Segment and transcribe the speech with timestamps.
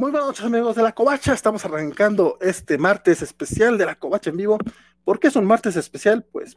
[0.00, 4.30] Muy buenas noches amigos de la Covacha, estamos arrancando este martes especial de la Covacha
[4.30, 4.56] en vivo.
[5.04, 6.24] ¿Por qué es un martes especial?
[6.32, 6.56] Pues,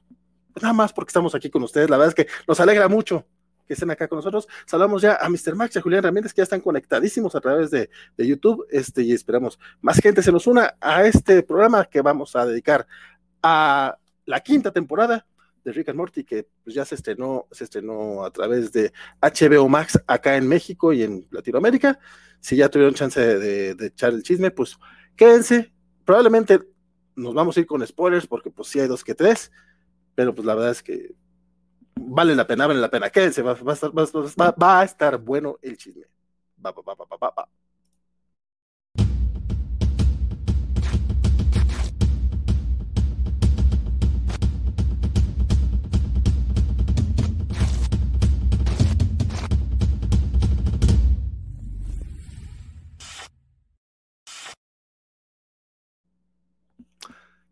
[0.61, 3.25] nada más porque estamos aquí con ustedes, la verdad es que nos alegra mucho
[3.67, 4.47] que estén acá con nosotros.
[4.65, 5.55] Saludamos ya a Mr.
[5.57, 9.03] Max y a Julián Ramírez que ya están conectadísimos a través de, de YouTube este,
[9.03, 12.87] y esperamos más gente se nos una a este programa que vamos a dedicar
[13.41, 15.25] a la quinta temporada
[15.63, 18.91] de Rick and Morty que pues, ya se estrenó, se estrenó a través de
[19.21, 21.99] HBO Max acá en México y en Latinoamérica
[22.43, 24.77] si ya tuvieron chance de, echar el chisme, pues
[25.15, 25.71] quédense.
[26.03, 26.59] Probablemente
[27.15, 29.49] nos vamos a ir con spoilers porque pues sí hay dos que tres,
[30.13, 31.15] pero pues la verdad es que
[31.95, 33.09] vale la pena, vale la pena.
[33.09, 36.03] Quédense, va, va a estar bueno el chisme.
[36.63, 37.49] Va, va, va, va, va,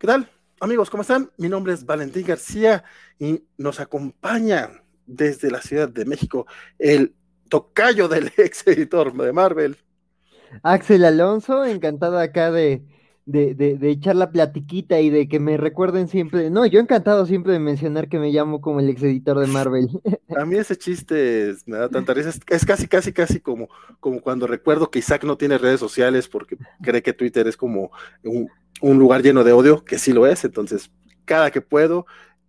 [0.02, 0.28] ¿Qué tal?
[0.58, 1.30] Amigos, ¿cómo están?
[1.38, 2.82] Mi nombre es Valentín García
[3.20, 6.44] y nos acompaña desde la Ciudad de México
[6.80, 7.14] el
[7.48, 9.76] tocayo del ex editor de Marvel.
[10.64, 12.82] Axel Alonso, encantado acá de,
[13.26, 16.50] de, de, echar la platiquita y de que me recuerden siempre.
[16.50, 19.88] No, yo encantado siempre de mencionar que me llamo como el ex editor de Marvel.
[20.36, 22.30] A mí ese chiste me da tanta risa.
[22.48, 23.68] Es, casi, casi, casi como,
[24.00, 27.92] como cuando recuerdo que Isaac no tiene redes sociales porque cree que Twitter es como
[28.24, 28.50] un,
[28.82, 30.90] un lugar lleno de odio, que sí lo es, entonces
[31.24, 32.04] cada que puedo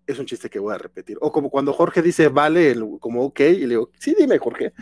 [0.06, 1.18] es un chiste que voy a repetir.
[1.22, 4.74] O como cuando Jorge dice vale, como ok, y le digo, sí, dime Jorge,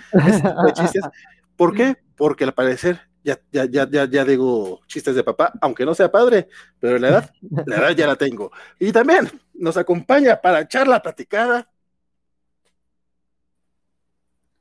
[0.74, 1.04] chistes.
[1.56, 1.98] ¿Por qué?
[2.16, 6.12] Porque al parecer ya, ya, ya, ya, ya digo chistes de papá, aunque no sea
[6.12, 6.48] padre,
[6.80, 7.32] pero la edad,
[7.68, 8.52] la edad ya la tengo.
[8.80, 11.70] Y también nos acompaña para echar la platicada.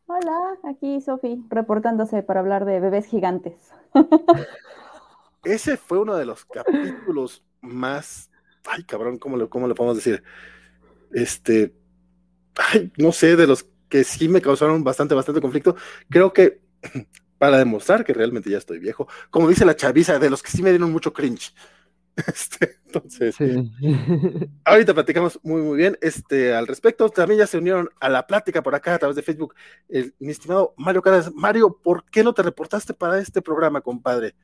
[0.06, 3.54] Hola, aquí Sofi, reportándose para hablar de bebés gigantes.
[5.44, 8.30] ese fue uno de los capítulos más,
[8.64, 10.22] ay cabrón, ¿cómo le, cómo le podemos decir?
[11.12, 11.74] Este,
[12.56, 15.76] ay, no sé, de los que sí me causaron bastante, bastante conflicto.
[16.08, 16.60] Creo que
[17.38, 20.62] para demostrar que realmente ya estoy viejo, como dice la chaviza, de los que sí
[20.62, 21.54] me dieron mucho cringe.
[22.26, 23.36] Este, entonces,
[24.64, 27.08] ahorita platicamos muy, muy bien este, al respecto.
[27.08, 29.54] También ya se unieron a la plática por acá a través de Facebook.
[29.88, 31.32] El, mi estimado Mario Caras.
[31.32, 34.34] Mario, ¿por qué no te reportaste para este programa, compadre?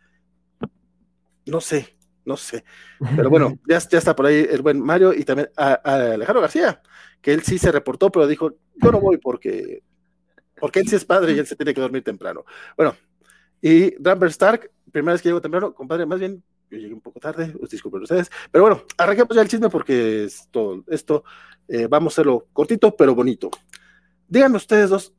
[1.47, 2.65] No sé, no sé.
[3.17, 6.83] Pero bueno, ya, ya está por ahí el buen Mario y también a, Alejandro García,
[7.23, 9.83] que él sí se reportó, pero dijo, yo no voy porque,
[10.59, 12.45] porque él sí es padre y él se tiene que dormir temprano.
[12.77, 12.95] Bueno,
[13.63, 17.21] y Rambert Stark, primera vez que llego temprano, compadre, más bien yo llegué un poco
[17.21, 21.23] tarde, disculpen ustedes, pero bueno, arranquemos ya el chisme porque esto, esto
[21.69, 23.51] eh, vamos a hacerlo cortito pero bonito.
[24.29, 25.15] Díganme ustedes dos,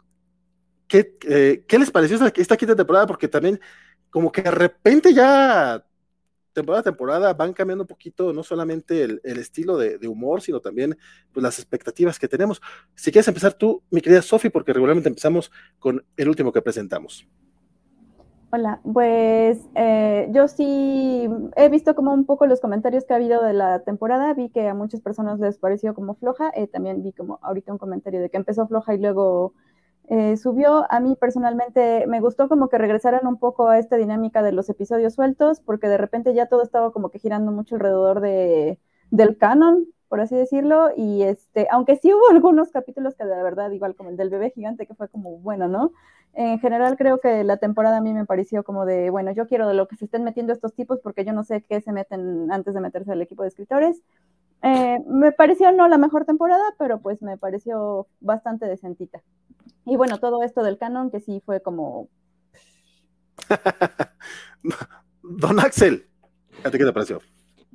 [0.88, 3.08] ¿qué, eh, ¿qué les pareció esta, esta quinta temporada?
[3.08, 3.60] Porque también
[4.10, 5.84] como que de repente ya
[6.58, 10.98] temporada a temporada van cambiando un poquito, no solamente el, estilo de, humor, sino también
[11.32, 12.62] pues, las expectativas que tenemos.
[12.96, 17.28] Si quieres empezar tú, mi querida Sofi, porque regularmente empezamos con el último que presentamos.
[18.50, 23.44] Hola, pues eh, yo sí he visto como un poco los comentarios que ha habido
[23.44, 27.12] de la temporada, vi que a muchas personas les pareció como floja, eh, también vi
[27.12, 29.54] como ahorita un comentario de que empezó floja y luego
[30.08, 30.86] eh, subió.
[30.92, 34.70] A mí personalmente me gustó como que regresaran un poco a esta dinámica de los
[34.70, 38.80] episodios sueltos, porque de repente ya todo estaba como que girando mucho alrededor de,
[39.12, 43.72] del canon, por así decirlo, y este, aunque sí hubo algunos capítulos que de verdad,
[43.72, 45.92] igual como el del bebé gigante, que fue como bueno, ¿no?
[46.34, 49.68] En general creo que la temporada a mí me pareció como de, bueno, yo quiero
[49.68, 52.52] de lo que se estén metiendo estos tipos, porque yo no sé qué se meten
[52.52, 54.04] antes de meterse al equipo de escritores.
[54.64, 59.22] Eh, me pareció no la mejor temporada, pero pues me pareció bastante decentita.
[59.86, 62.10] Y bueno, todo esto del canon que sí fue como...
[65.24, 66.08] Don Axel,
[66.64, 67.22] ¿a ti qué te pareció?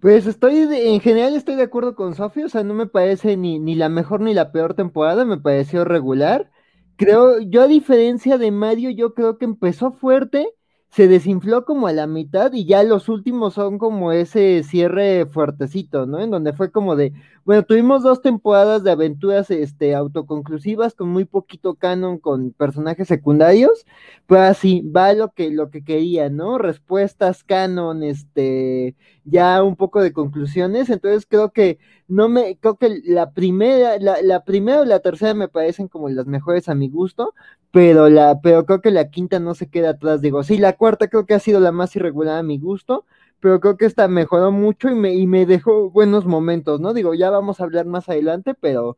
[0.01, 3.61] Pues estoy, en general estoy de acuerdo con Sofía, o sea, no me parece ni,
[3.61, 6.51] ni la mejor ni la peor temporada, me pareció regular.
[6.97, 10.49] Creo, yo a diferencia de Mario, yo creo que empezó fuerte,
[10.93, 16.05] se desinfló como a la mitad y ya los últimos son como ese cierre fuertecito,
[16.05, 16.21] ¿no?
[16.21, 17.15] En donde fue como de,
[17.47, 23.87] bueno, tuvimos dos temporadas de aventuras este, autoconclusivas con muy poquito canon con personajes secundarios,
[24.27, 26.59] pero así va lo que, lo que quería, ¿no?
[26.59, 31.79] Respuestas, canon, este, ya un poco de conclusiones, entonces creo que
[32.09, 36.09] no me, creo que la primera, la, la primera o la tercera me parecen como
[36.09, 37.35] las mejores a mi gusto,
[37.71, 41.09] pero la, pero creo que la quinta no se queda atrás, digo, sí, la cuarta
[41.09, 43.05] creo que ha sido la más irregular a mi gusto,
[43.41, 46.93] pero creo que esta mejoró mucho y me, y me dejó buenos momentos, ¿no?
[46.95, 48.97] Digo, ya vamos a hablar más adelante, pero,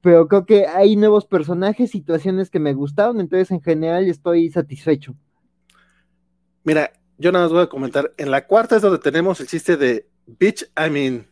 [0.00, 5.14] pero creo que hay nuevos personajes, situaciones que me gustaron, entonces en general estoy satisfecho.
[6.64, 8.12] Mira, yo nada más voy a comentar.
[8.16, 11.26] En la cuarta es donde tenemos el chiste de Bitch, I mean.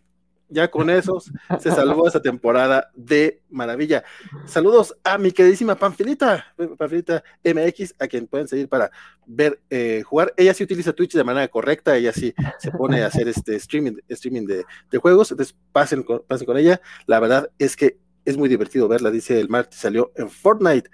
[0.51, 4.05] Ya con esos se salvó esa temporada de maravilla.
[4.45, 8.91] Saludos a mi queridísima Panfilita, Panfilita MX, a quien pueden seguir para
[9.27, 10.35] ver eh, jugar.
[10.37, 13.97] Ella sí utiliza Twitch de manera correcta, ella sí se pone a hacer este streaming,
[14.07, 16.81] streaming de, juegos, entonces pasen con, pasen con ella.
[17.07, 20.91] La verdad es que es muy divertido verla, dice el martes, salió en Fortnite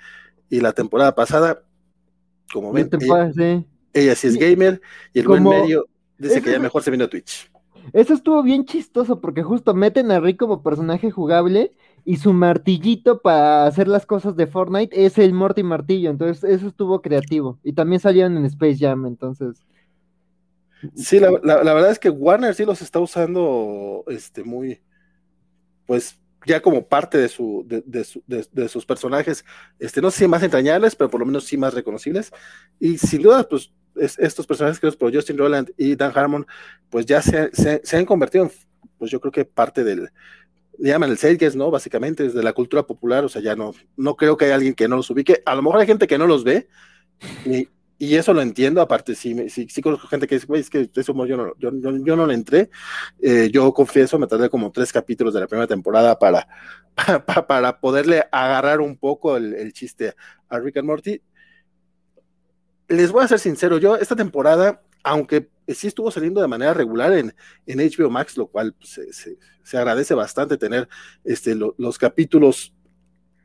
[0.48, 1.64] y la temporada pasada,
[2.52, 4.81] como ven, ella, sí es gamer
[5.12, 5.87] y el buen medio
[6.19, 7.50] dice que ya mejor se vino a Twitch.
[7.92, 11.72] Eso estuvo bien chistoso porque justo meten a Rick como personaje jugable
[12.04, 16.69] y su martillito para hacer las cosas de Fortnite es el Morty Martillo, entonces eso
[16.69, 17.58] estuvo creativo.
[17.62, 19.64] Y también salieron en Space Jam, entonces.
[20.94, 24.81] Sí, la, verdad es que Warner sí los está usando este, muy,
[25.87, 29.44] pues ya como parte de, su, de, sus personajes,
[29.78, 32.32] este, no sé si más entrañables, pero por lo menos sí más reconocibles.
[32.78, 36.46] Y sin duda, pues estos personajes creados por Justin Roland y Dan Harmon,
[36.88, 38.50] pues ya se, se, han convertido en,
[38.98, 40.10] pues yo creo que parte del,
[40.78, 41.70] le llaman el Zeitgeist, ¿no?
[41.70, 44.88] Básicamente, desde la cultura popular, o sea, ya no, no creo que haya alguien que
[44.88, 46.69] no los ubique, a lo mejor hay gente que no los ve,
[47.44, 47.69] y,
[48.00, 51.26] y eso lo entiendo, aparte sí, sí, sí conozco gente que dice, es que eso
[51.26, 52.70] yo no, yo, yo, no le entré,
[53.20, 56.48] eh, yo confieso, me tardé como tres capítulos de la primera temporada para,
[57.26, 60.14] para, para poderle agarrar un poco el, el, chiste
[60.48, 61.20] a Rick and Morty,
[62.90, 67.12] les voy a ser sincero, yo esta temporada, aunque sí estuvo saliendo de manera regular
[67.12, 67.32] en,
[67.66, 69.00] en HBO Max, lo cual pues,
[69.62, 70.88] se, agradece bastante tener
[71.25, 72.75] este, los capítulos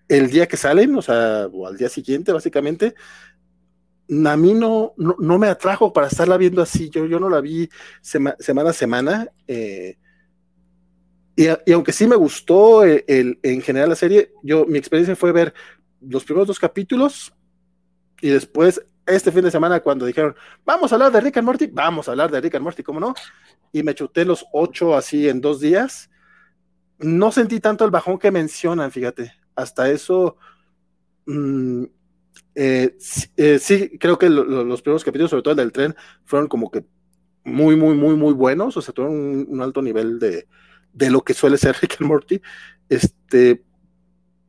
[0.08, 2.96] el día que salen, o sea, o al día siguiente, básicamente.
[4.26, 6.90] A mí no, no, me atrajo para estarla viendo así.
[6.90, 7.70] Yo, yo no la vi
[8.02, 9.30] semana a semana.
[9.48, 9.98] Eh,
[11.36, 15.32] y, aunque sí me gustó el, el, en general la serie, yo mi experiencia fue
[15.32, 15.54] ver
[16.02, 17.34] los primeros dos capítulos
[18.22, 20.36] y después este fin de semana cuando dijeron,
[20.66, 23.00] vamos a hablar de Rick and Morty, vamos a hablar de Rick and Morty, ¿cómo
[23.00, 23.14] no?
[23.72, 26.10] Y me chuté los ocho así en dos días.
[26.98, 29.34] No sentí tanto el bajón que mencionan, fíjate.
[29.56, 30.38] Hasta eso,
[31.26, 31.84] mm,
[32.56, 32.96] eh,
[33.38, 36.86] eh, sí, creo que los primeros capítulos, sobre todo el del tren, fueron como que
[37.44, 40.48] muy, muy, muy, muy buenos, o sea, tuvieron un, alto nivel de,
[40.94, 42.42] de, lo que suele ser Rick and Morty.
[42.90, 43.64] Este,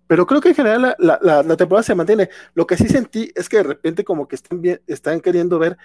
[0.06, 2.31] pero creo que en general la, temporada se mantiene.
[2.55, 5.76] Lo que sí sentí es que de repente como que están, bien, están queriendo ver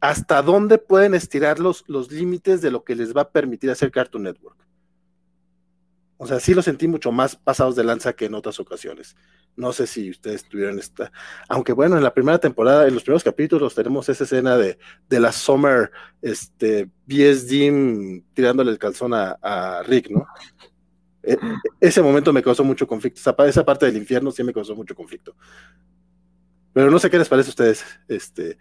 [0.00, 3.90] hasta dónde pueden estirar los, los límites de lo que les va a permitir hacer
[3.90, 4.56] Cartoon Network.
[6.22, 9.16] O sea, sí lo sentí mucho más pasados de lanza que en otras ocasiones.
[9.56, 11.10] No sé si ustedes tuvieron esta.
[11.48, 14.78] Aunque bueno, en la primera temporada, en los primeros capítulos, tenemos esa escena de,
[15.08, 15.90] de la Summer,
[16.20, 20.26] este, BSD tirándole el calzón a, a Rick, ¿no?
[21.22, 21.36] E,
[21.80, 23.20] ese momento me causó mucho conflicto.
[23.44, 25.34] Esa, parte del infierno sí me causó mucho conflicto.
[26.72, 27.84] Pero no sé qué les parece a ustedes.
[28.08, 28.58] Este,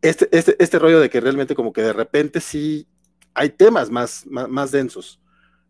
[0.00, 2.88] este, este, este rollo de que realmente como que de repente sí
[3.34, 5.20] hay temas más, más, densos.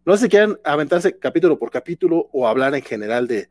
[0.05, 3.49] No sé si quieren aventarse capítulo por capítulo o hablar en general de,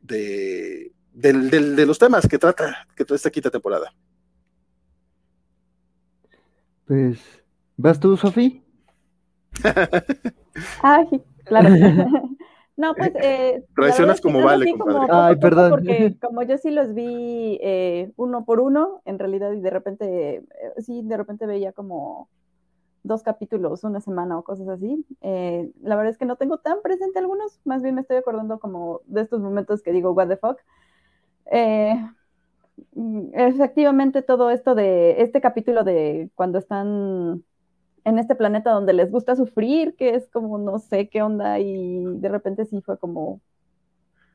[0.00, 3.92] de, de, los temas que trata que esta quinta temporada.
[6.86, 7.18] Pues,
[7.76, 8.62] ¿vas tú, Sofi?
[10.82, 11.06] Ay,
[11.48, 11.68] Claro.
[12.78, 13.10] No, pues.
[13.20, 13.64] Eh,
[14.22, 15.08] como vale, compadre.
[15.10, 15.70] Ay, perdón.
[15.70, 20.36] Porque como yo sí los vi eh, uno por uno, en realidad, y de repente,
[20.36, 20.44] eh,
[20.78, 22.28] sí, de repente veía como
[23.02, 25.04] dos capítulos una semana o cosas así.
[25.22, 28.60] Eh, la verdad es que no tengo tan presente algunos, más bien me estoy acordando
[28.60, 30.60] como de estos momentos que digo, what the fuck.
[32.94, 37.42] Mm, efectivamente, todo esto de este capítulo de cuando están
[38.08, 42.04] en este planeta donde les gusta sufrir, que es como no sé qué onda y
[42.04, 43.40] de repente sí fue como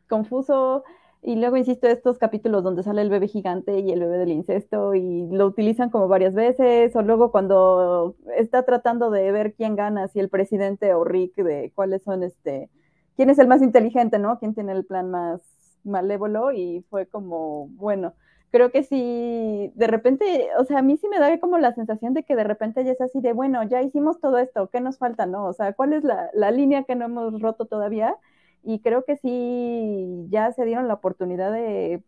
[0.08, 0.84] confuso.
[1.22, 4.94] Y luego, insisto, estos capítulos donde sale el bebé gigante y el bebé del incesto
[4.94, 10.08] y lo utilizan como varias veces, o luego cuando está tratando de ver quién gana,
[10.10, 12.70] si el presidente o Rick, de cuáles son, este,
[13.16, 14.38] quién es el más inteligente, ¿no?
[14.38, 15.42] ¿Quién tiene el plan más
[15.86, 16.52] malévolo?
[16.52, 18.14] Y fue como, bueno,
[18.54, 22.14] creo que sí, de repente, o sea, a mí sí me da como la sensación
[22.14, 25.00] de que de repente ya es así de, bueno, ya hicimos todo esto, ¿qué nos
[25.00, 25.46] falta, no?
[25.48, 28.16] O sea, ¿cuál es la, línea que no hemos roto todavía?
[28.64, 32.04] Y creo que sí, ya se dieron la oportunidad de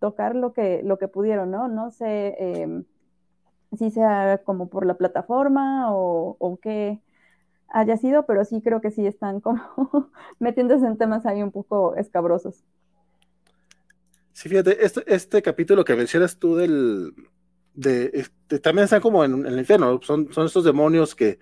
[0.00, 1.68] tocar lo que, lo que pudieron, ¿no?
[1.68, 2.84] No sé em,
[3.78, 7.00] si sea como por la plataforma o, o qué
[7.68, 9.62] haya sido, pero sí creo que sí están como
[10.40, 12.64] metiéndose en temas ahí un poco escabrosos.
[14.32, 17.14] Sí, fíjate, este, este capítulo que mencionas tú del.
[17.74, 21.38] De, este, también están como en, el infierno, son, son estos demonios que,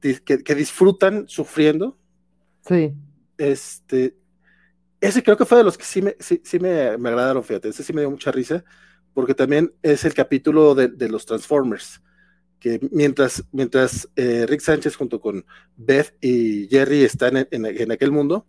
[0.00, 1.98] que, disfrutan sufriendo.
[2.66, 2.94] Sí.
[3.36, 4.16] Este,
[5.00, 7.82] ese creo que fue de los que sí me, sí, me, me, agradaron, fíjate, ese
[7.82, 8.64] sí me dio mucha risa,
[9.12, 12.00] porque también es el capítulo de, de los Transformers.
[12.58, 15.44] que mientras, mientras eh, Rick Sánchez junto con
[15.76, 18.46] Beth y Jerry están en, aquel mundo,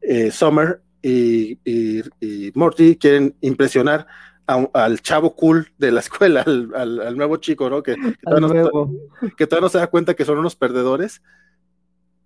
[0.00, 4.06] eh, Summer y, Morty quieren impresionar
[4.46, 7.82] al chavo cool de la escuela, al, nuevo chico, ¿no?
[7.82, 11.22] Que, todavía no, se da cuenta que son unos perdedores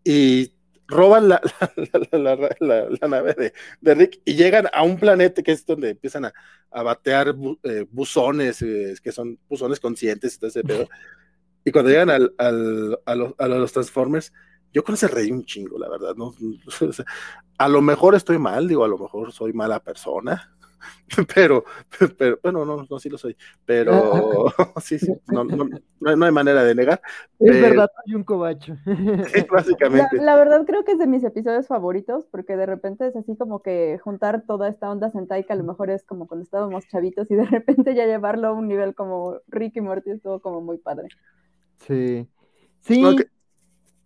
[0.04, 0.52] y
[0.88, 1.40] roban la,
[3.08, 6.32] nave de, Rick y llegan a un planeta que es donde empiezan a,
[6.82, 10.88] batear eh, buzones, eh, que son buzones conscientes y todo ese pedo.
[11.64, 14.32] Y cuando llegan al, a, los, Transformers,
[14.76, 16.14] yo con ese reí un chingo, la verdad.
[16.16, 16.34] ¿no?
[17.58, 20.54] a lo mejor estoy mal, digo, a lo mejor soy mala persona,
[21.34, 21.64] pero,
[22.18, 24.52] pero, bueno, no, no, sí lo soy, pero
[24.82, 25.66] sí, sí, no, no,
[25.98, 27.00] no hay manera de negar.
[27.38, 28.76] Es verdad, hay un cobacho.
[29.50, 30.18] básicamente.
[30.20, 33.62] La, verdad creo que es de mis episodios favoritos, porque de repente es así como
[33.62, 37.30] que juntar toda esta onda Sentai, que a lo mejor es como cuando estábamos chavitos,
[37.30, 41.08] y de repente ya llevarlo a un nivel como Ricky Morty estuvo como muy padre.
[41.78, 42.28] Sí.
[42.80, 43.02] Sí.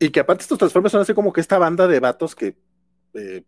[0.00, 2.56] Y que aparte estos Transformers son así como que esta banda de vatos que
[3.14, 3.44] eh,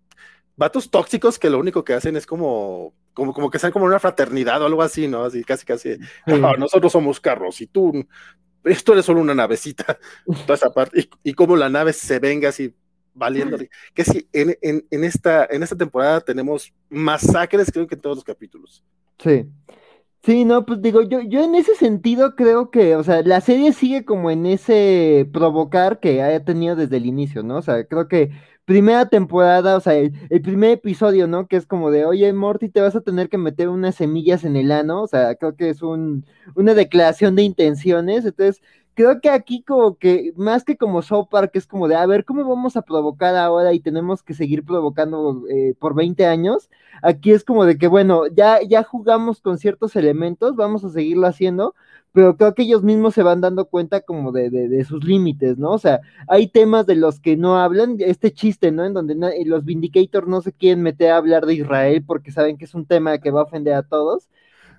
[0.54, 3.98] vatos tóxicos que lo único que hacen es como, como, como que sean como una
[3.98, 5.24] fraternidad o algo así, ¿no?
[5.24, 8.06] Así casi, casi, ah, nosotros somos carros y tú,
[8.64, 9.98] esto es solo una navecita,
[10.46, 12.74] toda esa parte, y, como la nave se venga así
[13.14, 13.56] valiendo,
[13.94, 18.18] que sí, en, en, en, esta, en esta temporada tenemos masacres, creo que en todos
[18.18, 18.84] los capítulos.
[19.18, 19.46] Sí.
[20.24, 23.72] Sí, no, pues digo, yo, yo en ese sentido creo que, o sea, la serie
[23.72, 27.56] sigue como en ese provocar que haya tenido desde el inicio, ¿no?
[27.56, 28.30] O sea, creo que
[28.64, 30.12] primera temporada, o sea, el,
[30.42, 31.48] primer episodio, ¿no?
[31.48, 34.54] Que es como de, oye, Morty, te vas a tener que meter unas semillas en
[34.54, 36.24] el ano, o sea, creo que es un,
[36.54, 38.62] una declaración de intenciones, entonces,
[38.94, 42.24] creo que aquí como que, más que como South Park, es como de, a ver,
[42.24, 46.70] ¿cómo vamos a provocar ahora y tenemos que seguir provocando eh, por 20 años?
[47.02, 51.26] Aquí es como de que, bueno, ya, ya jugamos con ciertos elementos, vamos a seguirlo
[51.26, 51.74] haciendo,
[52.12, 55.70] pero creo que ellos mismos se van dando cuenta como de, de, sus límites, ¿no?
[55.72, 58.84] O sea, hay temas de los que no hablan, este chiste, ¿no?
[58.84, 59.14] En donde
[59.46, 62.86] los Vindicators no se quieren meter a hablar de Israel porque saben que es un
[62.86, 64.28] tema que va a ofender a todos.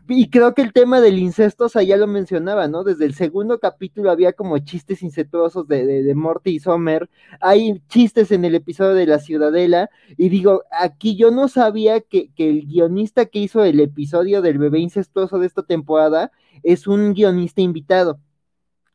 [0.09, 2.83] Y creo que el tema del incesto, o sea, ya lo mencionaba, ¿no?
[2.83, 7.81] Desde el segundo capítulo había como chistes incestuosos de, de, de Morty y Sommer, hay
[7.87, 12.49] chistes en el episodio de La Ciudadela, y digo, aquí yo no sabía que, que
[12.49, 16.31] el guionista que hizo el episodio del bebé incestuoso de esta temporada
[16.63, 18.19] es un guionista invitado,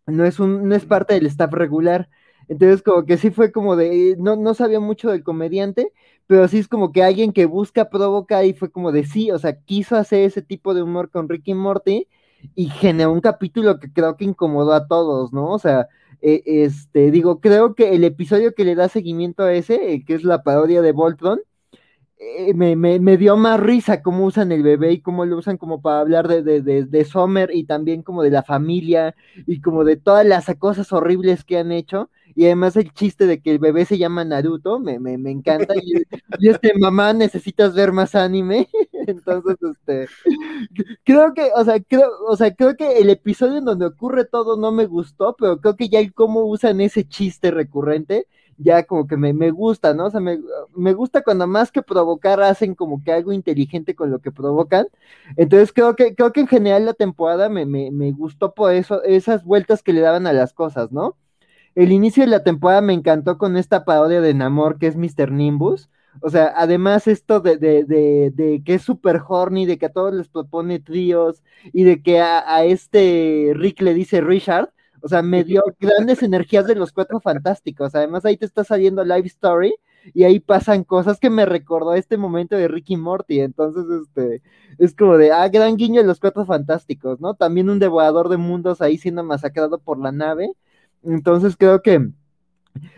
[0.07, 2.09] no es, un, no es parte del staff regular.
[2.49, 5.93] Entonces, como que sí fue como de, no, no sabía mucho del comediante,
[6.29, 9.39] pero sí es como que alguien que busca provocar y fue como de sí, o
[9.39, 12.07] sea, quiso hacer ese tipo de humor con Ricky Morty
[12.55, 15.51] y generó un capítulo que creo que incomodó a todos, ¿no?
[15.51, 15.89] O sea,
[16.21, 20.15] e, este, digo, creo que el episodio que le da seguimiento a ese, eh, que
[20.15, 21.41] es la parodia de Voltron,
[22.19, 25.57] eh, me, me, me, dio más risa cómo usan el bebé y cómo lo usan
[25.57, 29.15] como para hablar de, de, de, de Sommer y también como de la familia
[29.47, 32.11] y como de todas las cosas horribles que han hecho.
[32.39, 35.75] Y además el chiste de que el bebé se llama Naruto, me, me, me encanta.
[35.83, 38.69] Y, este, mamá, necesitas ver más anime.
[38.93, 40.07] Entonces, este,
[41.03, 44.57] creo que, o sea, creo, o sea, creo que el episodio en donde ocurre todo
[44.57, 49.09] no me gustó, pero creo que ya el cómo usan ese chiste recurrente ya como
[49.09, 50.07] que me, me gusta, ¿no?
[50.07, 50.39] O sea, me,
[50.77, 54.87] me, gusta cuando más que provocar hacen como que algo inteligente con lo que provocan.
[55.37, 59.03] Entonces creo que, creo que en general la temporada me, me, me gustó por eso,
[59.03, 61.17] esas vueltas que le daban a las cosas, ¿no?
[61.79, 65.31] El inicio de la temporada me encantó con esta parodia de Namor que es Mr.
[65.31, 65.89] Nimbus.
[66.21, 69.93] O sea, además esto de, de, de, de que es super horny, de que a
[69.93, 71.43] todos les propone tríos
[71.73, 76.23] y de que a, a este Rick le dice Richard, o sea, me dio grandes
[76.25, 77.95] energías de los cuatro fantásticos.
[77.95, 79.75] Además, ahí te está saliendo Live Story
[80.15, 83.41] y ahí pasan cosas que me recordó este momento de Ricky Morty.
[83.41, 84.43] Entonces, este,
[84.79, 87.35] es como de, ah, gran guiño de los cuatro fantásticos, ¿no?
[87.35, 90.51] También un devorador de mundos ahí siendo masacrado por la nave.
[91.03, 92.09] Entonces, creo que,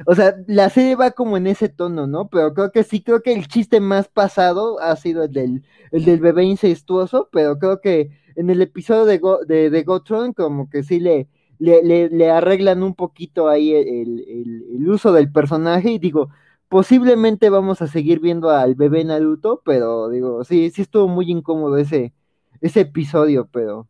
[0.06, 2.28] o sea, la serie va como en ese tono, ¿no?
[2.28, 6.04] Pero creo que sí, creo que el chiste más pasado ha sido el del, el
[6.04, 10.82] del bebé incestuoso, pero creo que en el episodio de, de, de Gotron, como que
[10.82, 11.28] sí le
[11.60, 16.30] le, le, arreglan un poquito ahí el, uso del personaje y digo,
[16.68, 21.76] posiblemente vamos a seguir viendo al bebé Naruto, pero digo, sí, sí estuvo muy incómodo
[21.76, 22.14] ese,
[22.62, 23.88] ese episodio, pero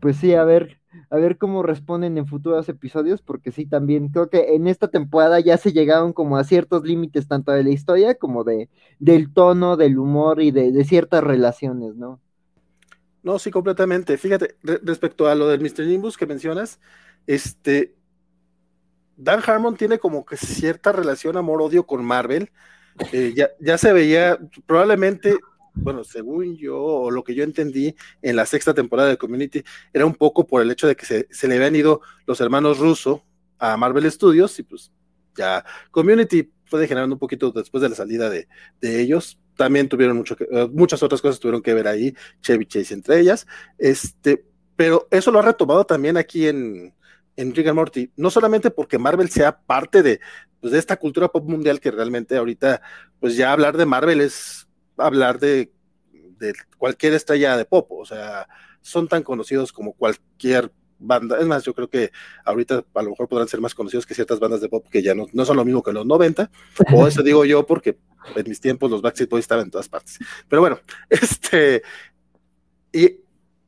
[0.00, 0.78] pues sí, a ver,
[1.10, 5.40] a ver cómo responden en futuros episodios, porque sí, también creo que en esta temporada
[5.40, 8.68] ya se llegaron como a ciertos límites tanto de la historia como de
[8.98, 12.20] del tono, del humor y de, ciertas relaciones, ¿no?
[13.22, 14.16] No, sí, completamente.
[14.18, 15.86] Fíjate, respecto a lo del Mr.
[15.86, 16.80] Nimbus que mencionas,
[17.26, 17.94] este,
[19.16, 22.50] Dan Harmon tiene como que cierta relación amor-odio con Marvel.
[23.12, 25.38] Eh, ya, ya se veía, probablemente
[25.74, 29.62] bueno, según yo, o lo que yo entendí en la sexta temporada de Community,
[29.92, 32.78] era un poco por el hecho de que se, se le habían ido los hermanos
[32.78, 33.24] Russo
[33.58, 34.92] a Marvel Studios y pues
[35.36, 38.48] ya Community fue degenerando un poquito después de la salida de,
[38.80, 39.38] de ellos.
[39.56, 43.20] También tuvieron mucho que, uh, muchas otras cosas tuvieron que ver ahí, Chevy Chase entre
[43.20, 43.46] ellas.
[43.78, 44.44] Este,
[44.76, 46.94] pero eso lo ha retomado también aquí en,
[47.36, 50.20] en Rick and Morty, no solamente porque Marvel sea parte de,
[50.60, 52.80] pues, de esta cultura pop mundial que realmente ahorita,
[53.20, 54.66] pues ya hablar de Marvel es
[55.06, 55.72] hablar de,
[56.38, 58.48] de cualquier estrella de pop, o sea,
[58.80, 62.12] son tan conocidos como cualquier banda, es más, yo creo que
[62.44, 65.14] ahorita a lo mejor podrán ser más conocidos que ciertas bandas de pop que ya
[65.14, 66.50] no, no son lo mismo que los 90,
[66.94, 67.98] o eso digo yo porque
[68.36, 70.18] en mis tiempos los Backstreet Boys estaban en todas partes.
[70.48, 70.78] Pero bueno,
[71.10, 71.82] este,
[72.92, 73.16] y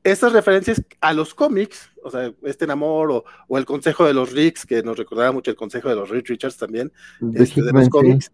[0.02, 4.32] estas referencias a los cómics, o sea, este enamor o, o, el consejo de los
[4.32, 6.92] Ricks, que nos recordaba mucho el consejo de los Rick Richards también,
[7.34, 8.30] este, de los cómics,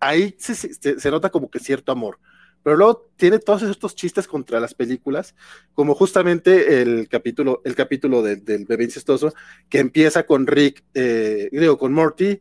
[0.00, 2.18] ahí se, se, se, nota como que cierto amor.
[2.62, 5.34] Pero luego tiene todos estos chistes contra las películas,
[5.74, 9.32] como justamente el capítulo, el capítulo de, del bebé incestuoso,
[9.68, 12.40] que empieza con Rick, eh, digo, con Morty,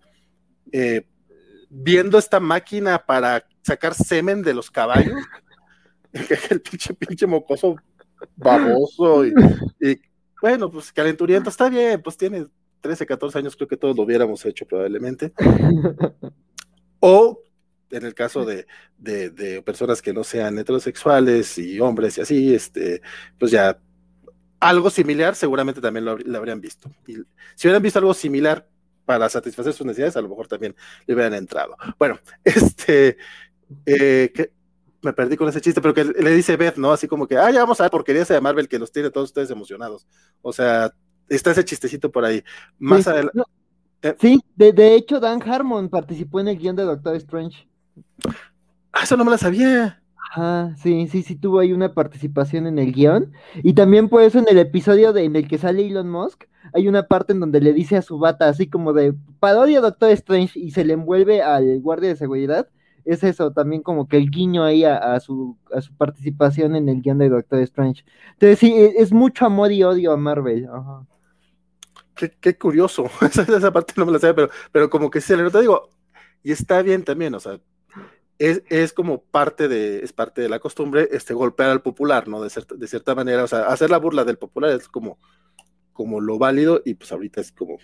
[0.71, 1.05] eh,
[1.69, 5.17] viendo esta máquina para sacar semen de los caballos.
[6.49, 7.75] el pinche, pinche mocoso
[8.35, 9.33] baboso y,
[9.79, 10.01] y,
[10.41, 12.47] bueno, pues calenturiento, está bien, pues tiene
[12.81, 15.33] 13, 14 años, creo que todos lo hubiéramos hecho probablemente.
[17.01, 17.41] O
[17.91, 18.67] en el caso de,
[18.97, 23.01] de, de, personas que no sean heterosexuales y hombres y así, este,
[23.37, 23.79] pues ya
[24.59, 26.89] algo similar seguramente también lo, lo habrían visto.
[27.07, 27.15] Y
[27.55, 28.67] si hubieran visto algo similar
[29.05, 30.75] para satisfacer sus necesidades, a lo mejor también
[31.07, 31.75] le hubieran entrado.
[31.97, 33.17] Bueno, este,
[33.85, 34.51] eh, que,
[35.01, 36.91] me perdí con ese chiste, pero que le dice Beth, ¿no?
[36.91, 39.29] Así como que, ah, ya vamos a ver porquerías de Marvel que los tiene todos
[39.29, 40.05] ustedes emocionados.
[40.41, 40.93] O sea,
[41.29, 42.43] está ese chistecito por ahí.
[42.77, 43.37] Más sí, adelante.
[43.37, 43.45] no,
[44.01, 47.68] eh, sí de, de, hecho, Dan Harmon participó en el guion de Doctor Strange.
[48.93, 50.01] Ah, eso no me la sabía.
[50.31, 53.31] Ajá, sí, sí, sí tuvo ahí una participación en el guion.
[53.63, 56.87] Y también por eso en el episodio de, en el que sale Elon Musk, hay
[56.87, 60.59] una parte en donde le dice a su bata así como de parodia Doctor Strange
[60.59, 62.67] y se le envuelve al guardia de seguridad
[63.05, 66.89] es eso, también como que el guiño ahí a, a, su, a su participación en
[66.89, 68.03] el guion de Doctor Strange.
[68.33, 70.67] Entonces sí, es mucho amor y odio a Marvel.
[70.71, 71.05] Ajá.
[72.15, 75.37] Qué, qué, curioso, esa, esa, parte no me la sé, pero, pero como que se
[75.37, 75.89] le nota, digo,
[76.43, 77.59] y está bien también, o sea,
[78.39, 82.41] es, es, como parte de, es parte de la costumbre, este, golpear al popular, ¿no?
[82.41, 85.19] De, cierta, de cierta manera, o sea, hacer la burla del popular es como,
[85.93, 87.77] como lo válido, y pues ahorita es como,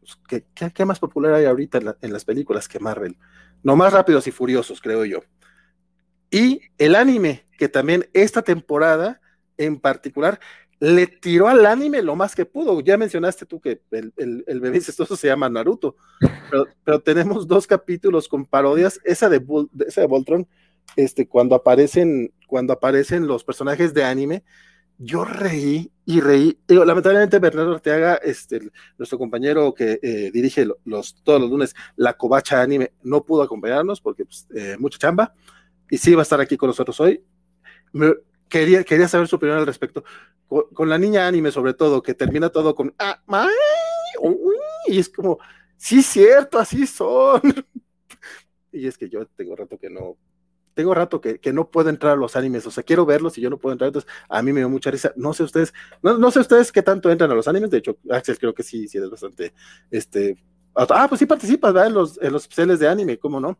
[0.00, 0.18] pues,
[0.54, 3.18] ¿qué, qué, más popular hay ahorita en, en las películas que Marvel?
[3.64, 5.24] no más rápidos y furiosos, creo yo.
[6.30, 9.20] Y el anime, que también esta temporada
[9.56, 10.38] en particular
[10.84, 12.80] le tiró al anime lo más que pudo.
[12.80, 15.96] Ya mencionaste tú que el, el, el bebé incestuoso se llama Naruto,
[16.84, 19.00] pero, tenemos dos capítulos con parodias.
[19.02, 20.46] Esa de, Bull, esa de Voltron,
[20.96, 24.44] este, cuando aparecen, cuando aparecen los personajes de anime,
[24.98, 26.58] yo reí y reí.
[26.68, 28.60] Digo, lamentablemente Bernardo Arteaga, este,
[28.98, 34.02] nuestro compañero que eh, dirige los, todos los lunes la covacha anime, no pudo acompañarnos
[34.02, 35.32] porque pues, eh, mucha chamba
[35.90, 37.24] y sí va a estar aquí con nosotros hoy.
[38.48, 40.04] Quería, quería saber su opinión al respecto.
[40.46, 43.48] Con, con, la niña anime, sobre todo, que termina todo con ah, may,
[44.20, 45.38] uy, y es como,
[45.76, 47.40] sí, cierto, así son.
[48.72, 50.16] y es que yo tengo rato que no
[50.74, 53.40] tengo rato que, que, no puedo entrar a los animes, o sea, quiero verlos y
[53.40, 55.12] yo no puedo entrar, entonces a mí me dio mucha risa.
[55.16, 57.96] No sé ustedes, no, no sé ustedes qué tanto entran a los animes, de hecho,
[58.10, 59.54] Axel creo que sí, sí es bastante,
[59.90, 60.36] este,
[60.74, 61.88] ah, pues sí participas, ¿verdad?
[61.88, 63.58] En los, en los especiales de anime, ¿cómo no?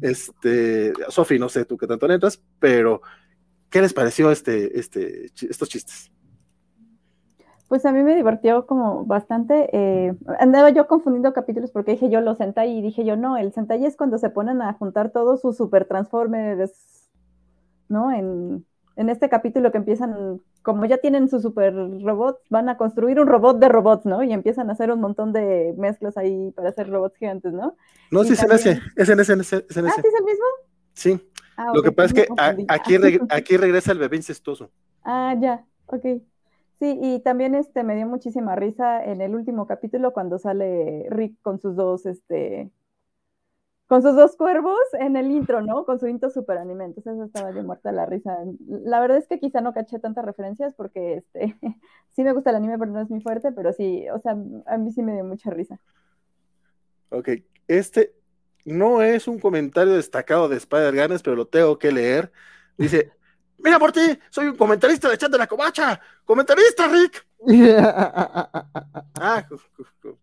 [0.00, 3.00] Este, Sofi, no sé tú qué tanto entras, pero
[3.76, 6.10] ¿qué les pareció este, este, estos chistes?
[7.68, 9.68] Pues a mí me divirtió como bastante.
[9.70, 13.52] Eh, andaba yo confundiendo capítulos porque dije yo los Sentai y dije yo no, el
[13.52, 16.72] Sentai es cuando se ponen a juntar todos sus super transformers,
[17.90, 18.10] ¿no?
[18.12, 18.64] En,
[18.96, 23.26] en, este capítulo que empiezan, como ya tienen sus super robots, van a construir un
[23.26, 24.22] robot de robots, ¿no?
[24.22, 27.76] Y empiezan a hacer un montón de mezclas ahí para hacer robots gigantes, ¿no?
[28.10, 29.94] No, sí, es en ese, es en ese, es en ese.
[29.98, 30.46] Ah, ¿sí es el mismo?
[30.94, 31.20] Sí.
[31.56, 34.70] Ah, Lo okay, que pasa es que a, aquí, reg aquí regresa el bebé incestuoso.
[35.04, 36.04] Ah, ya, ok.
[36.78, 41.40] Sí, y también este me dio muchísima risa en el último capítulo cuando sale Rick
[41.42, 42.70] con sus dos, este,
[43.86, 45.84] con sus dos cuervos en el intro, ¿no?
[45.84, 46.84] Con su intro super anime.
[46.86, 48.36] Entonces eso estaba de muerta la risa.
[48.68, 51.56] La verdad es que quizá no caché tantas referencias porque este
[52.12, 54.78] sí me gusta el anime, pero no es muy fuerte, pero sí, o sea, a
[54.78, 55.80] mí sí me dio mucha risa.
[57.10, 57.28] Ok,
[57.68, 58.14] este
[58.72, 62.32] no es un comentario destacado de Spider-Ganes, pero lo tengo que leer.
[62.76, 63.12] Dice,
[63.58, 66.00] Mira por ti, soy un comentarista de chat de la covacha.
[66.24, 67.26] ¡Comentarista, Rick!
[69.18, 69.46] ah,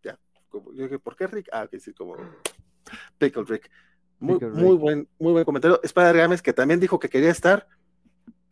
[0.03, 0.17] ya.
[1.03, 1.49] ¿Por qué Rick?
[1.51, 2.15] Ah, que sí, como
[3.17, 3.69] Pickle Rick.
[4.19, 5.79] Muy, muy, buen, muy buen comentario.
[5.83, 7.67] Spider Games, que también dijo que quería estar,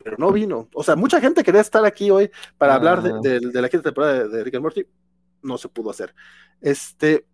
[0.02, 0.68] pero no vino.
[0.74, 3.60] O sea, mucha gente quería estar aquí hoy para hablar de, ah.
[3.60, 4.86] la quinta temporada de, Rick and Morty.
[5.42, 6.14] No se pudo hacer.
[6.60, 7.26] Este,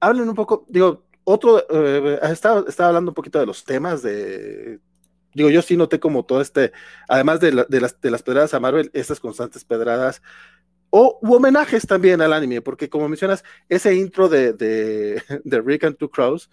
[0.00, 4.78] hablen un poco, digo, otro, eh, estaba, hablando un poquito de los temas de.
[5.34, 6.72] Digo, yo sí noté como todo este,
[7.08, 10.22] además de, las, de las pedradas a Marvel, estas constantes pedradas
[10.90, 15.96] o homenajes también al anime, porque como mencionas, ese intro de, de, de Rick and
[15.96, 16.48] Two Crows,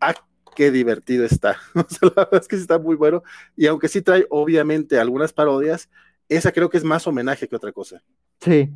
[0.00, 0.14] ah,
[0.54, 1.56] qué divertido está.
[1.74, 3.22] la verdad es que sí está muy bueno.
[3.56, 5.88] Y aunque sí trae, obviamente, algunas parodias,
[6.30, 8.02] esa creo que es más homenaje que otra cosa.
[8.40, 8.70] Sí.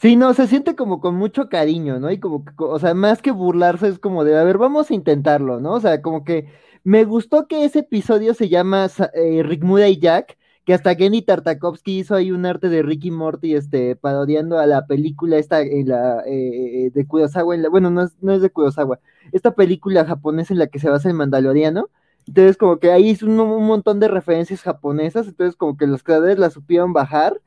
[0.00, 2.10] Sí, no, se siente como con mucho cariño, ¿no?
[2.12, 5.60] Y como, o sea, más que burlarse, es como de, a ver, vamos a intentarlo,
[5.60, 5.72] ¿no?
[5.72, 6.46] O sea, como que
[6.84, 11.22] me gustó que ese episodio se llama eh, Rick Muda y Jack, que hasta Kenny
[11.22, 15.88] Tartakovsky hizo ahí un arte de Ricky Morty, este, parodiando a la película esta en
[15.88, 19.00] la, eh, eh, de Kurosawa, bueno, no es, no es de Kurosawa,
[19.32, 21.90] esta película japonesa en la que se basa el Mandaloriano,
[22.28, 26.38] entonces como que ahí es un, montón de referencias japonesas, entonces como que los creadores
[26.38, 27.40] la supieron bajar,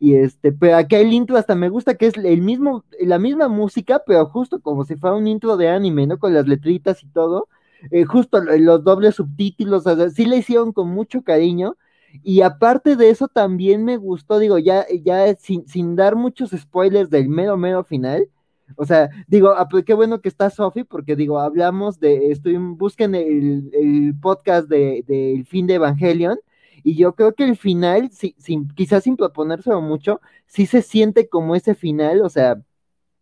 [0.00, 3.48] y este, pero aquí el intro hasta me gusta que es el mismo, la misma
[3.48, 6.18] música, pero justo como si fuera un intro de anime, ¿no?
[6.18, 7.48] Con las letritas y todo,
[7.90, 11.76] eh, justo los dobles subtítulos, o sí le hicieron con mucho cariño,
[12.22, 17.10] y aparte de eso, también me gustó, digo, ya, ya sin, sin dar muchos spoilers
[17.10, 18.28] del mero, mero final.
[18.76, 22.56] O sea, digo, ah, pues qué bueno que está Sofi, porque digo, hablamos de, estoy,
[22.56, 26.38] busquen el, el podcast del de, fin de Evangelion,
[26.84, 31.56] y yo creo que el final, sin, quizás sin proponérselo mucho, sí se siente como
[31.56, 32.60] ese final, o sea,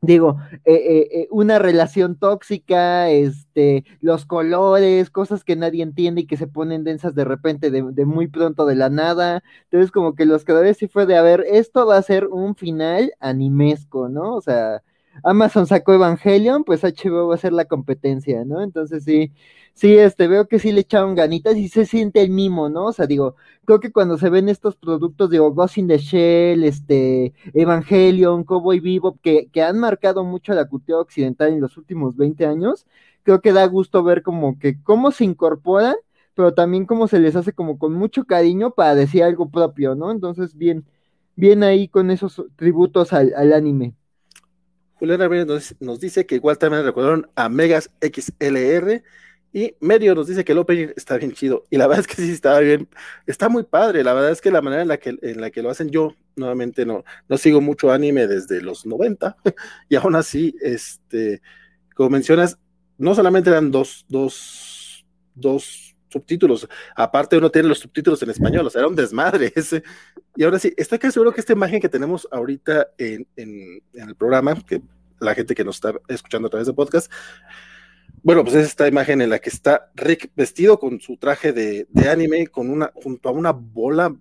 [0.02, 6.26] digo, eh, eh, eh, una relación tóxica, este, los colores, cosas que nadie entiende y
[6.26, 9.42] que se ponen densas de repente, de, muy pronto de la nada.
[9.64, 12.56] Entonces, como que los creadores sí fue de, a ver, esto va a ser un
[12.56, 14.34] final animesco, ¿no?
[14.34, 14.82] O sea,
[15.24, 18.62] Amazon sacó Evangelion, pues HBO va a ser la competencia, ¿no?
[18.62, 19.32] Entonces sí,
[19.74, 22.86] sí, este, veo que sí le echaron ganitas y se siente el mimo, ¿no?
[22.86, 26.64] O sea, digo, creo que cuando se ven estos productos, digo, Ghost in the Shell,
[26.64, 32.16] este, Evangelion, Cowboy Bebop, que, que han marcado mucho la cultura occidental en los últimos
[32.16, 32.86] 20 años,
[33.22, 35.94] creo que da gusto ver como que cómo se incorporan,
[36.34, 40.10] pero también cómo se les hace como con mucho cariño para decir algo propio, ¿no?
[40.10, 40.86] Entonces, bien,
[41.36, 43.94] bien ahí con esos tributos al anime.
[45.02, 45.48] Julián
[45.80, 49.02] nos, dice que igual también recordaron a Megas XLR.
[49.52, 51.64] Y Medio nos dice que el opening está bien chido.
[51.70, 52.88] Y la verdad es que sí estaba bien.
[53.26, 54.04] Está muy padre.
[54.04, 56.14] La verdad es que la manera en la que, en la que lo hacen yo,
[56.36, 59.36] nuevamente no, no sigo mucho anime desde los 90.
[59.88, 61.42] y aún así, este,
[61.96, 62.58] como mencionas,
[62.96, 66.68] no solamente eran dos, dos, dos subtítulos.
[66.94, 69.82] Aparte uno tiene los subtítulos en español, o sea, era un desmadre ese.
[70.36, 74.54] Y ahora sí, estoy casi seguro que esta imagen que tenemos ahorita en, el programa,
[74.66, 74.82] que
[75.20, 77.10] la gente que nos está escuchando a través de podcast,
[78.22, 81.88] bueno, pues es esta imagen en la que está Rick vestido con su traje de,
[82.08, 84.14] anime, con una, junto a una bola,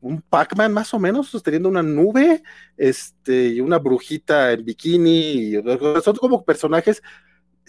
[0.00, 2.42] un Pac-Man más o menos, sosteniendo una nube,
[2.76, 5.62] este, y una brujita en bikini, y,
[6.02, 7.02] son como personajes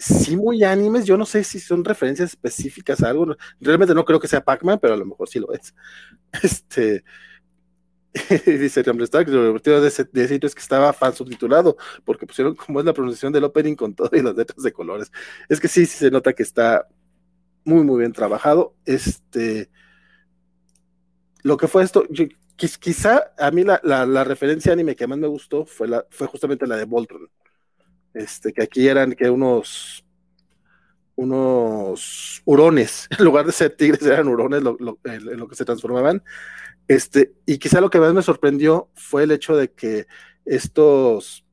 [0.02, 4.20] sí muy animes, yo no sé si son referencias específicas a algo, realmente no creo
[4.20, 5.74] que sea Pac-Man, pero a lo mejor sí lo es.
[6.42, 7.04] Este,
[8.46, 12.86] dice Stark, lo divertido de ese, es que estaba fan subtitulado, porque pusieron como es
[12.86, 15.10] la pronunciación del opening con todo y las letras de colores.
[15.48, 16.88] Es que sí, sí se nota que está
[17.64, 18.74] muy, muy bien trabajado.
[18.84, 19.70] Este,
[21.42, 22.04] lo que fue esto,
[22.56, 26.66] quizá a mí la, la, referencia anime que más me gustó fue, la, fue justamente
[26.66, 27.28] la de Voltron
[28.14, 30.04] este, que aquí eran que unos
[31.14, 36.22] unos hurones, en lugar de ser tigres eran hurones lo, en, lo que se transformaban.
[36.88, 40.06] Este, y quizá lo que más me sorprendió fue el hecho de que
[40.44, 41.44] estos,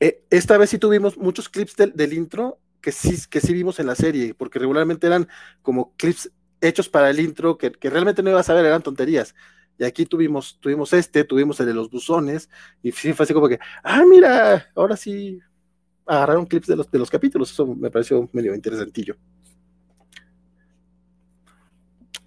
[0.00, 3.86] eh, esta vez sí tuvimos muchos clips del, intro que sí, que sí vimos en
[3.86, 5.28] la serie, porque regularmente eran
[5.62, 9.34] como clips hechos para el intro que, que realmente no ibas a ver, eran tonterías.
[9.78, 12.48] Y aquí tuvimos, tuvimos este, tuvimos el de los buzones,
[12.82, 15.40] y sí fue así como que, ah, mira, ahora sí
[16.06, 19.16] agarraron clips de los, de los capítulos, eso me pareció medio interesantillo.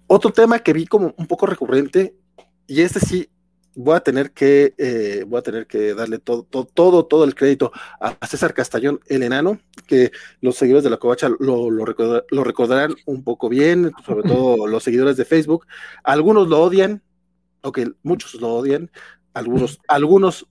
[0.06, 2.16] Otro tema que vi como un poco recurrente,
[2.66, 3.28] y este sí
[3.74, 7.36] voy a tener que, eh, voy a tener que darle todo, todo, todo, todo el
[7.36, 11.84] crédito a César Castañón, el enano, que los seguidores de la Covacha lo, lo,
[12.28, 15.66] lo recordarán un poco bien, sobre todo los seguidores de Facebook.
[16.02, 17.02] Algunos lo odian,
[17.68, 18.90] ok, muchos lo odian,
[19.34, 20.46] algunos, algunos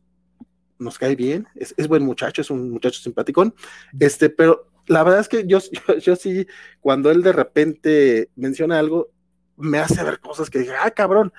[0.79, 3.53] nos cae bien, es, buen muchacho, es un muchacho simpaticón,
[3.99, 5.59] este, pero la verdad es que yo,
[5.99, 6.47] yo, sí,
[6.79, 9.09] cuando él de repente menciona algo,
[9.55, 11.33] me hace ver cosas que dije, ah, cabrón,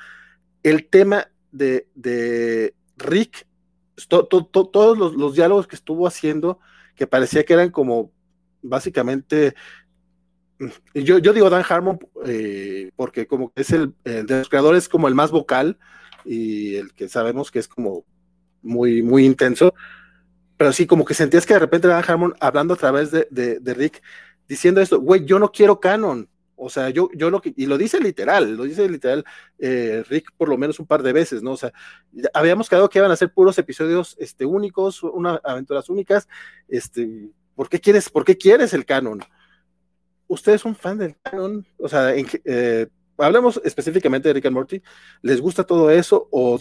[0.63, 3.47] el tema de, de Rick,
[4.09, 6.59] todos los, los, diálogos que estuvo haciendo,
[6.95, 8.13] que parecía que eran como
[8.63, 9.55] básicamente
[10.95, 15.15] yo, yo digo Dan Harmon eh, porque como es el, de los creadores como el
[15.15, 15.79] más vocal
[16.25, 18.05] y el que sabemos que es como
[18.63, 19.75] muy, muy intenso,
[20.57, 23.75] pero sí como que sentías que de repente Dan Harmon hablando a través de, de
[23.75, 24.03] Rick,
[24.49, 26.29] diciendo esto, güey, yo no quiero canon,
[26.61, 29.25] o sea, yo, yo lo que, y lo dice literal, lo dice literal
[29.61, 31.53] eh, Rick por lo menos un par de veces, ¿no?
[31.53, 31.73] O sea,
[32.35, 36.27] habíamos quedado que iban a ser puros episodios este, únicos, una, aventuras únicas.
[36.67, 39.21] Este, ¿por qué quieres, por qué quieres el canon?
[40.29, 41.67] ¿Usted es un fan del canon?
[41.79, 42.87] O sea, eh,
[43.17, 44.83] hablemos específicamente de Rick and Morty.
[45.23, 46.61] ¿Les gusta todo eso o,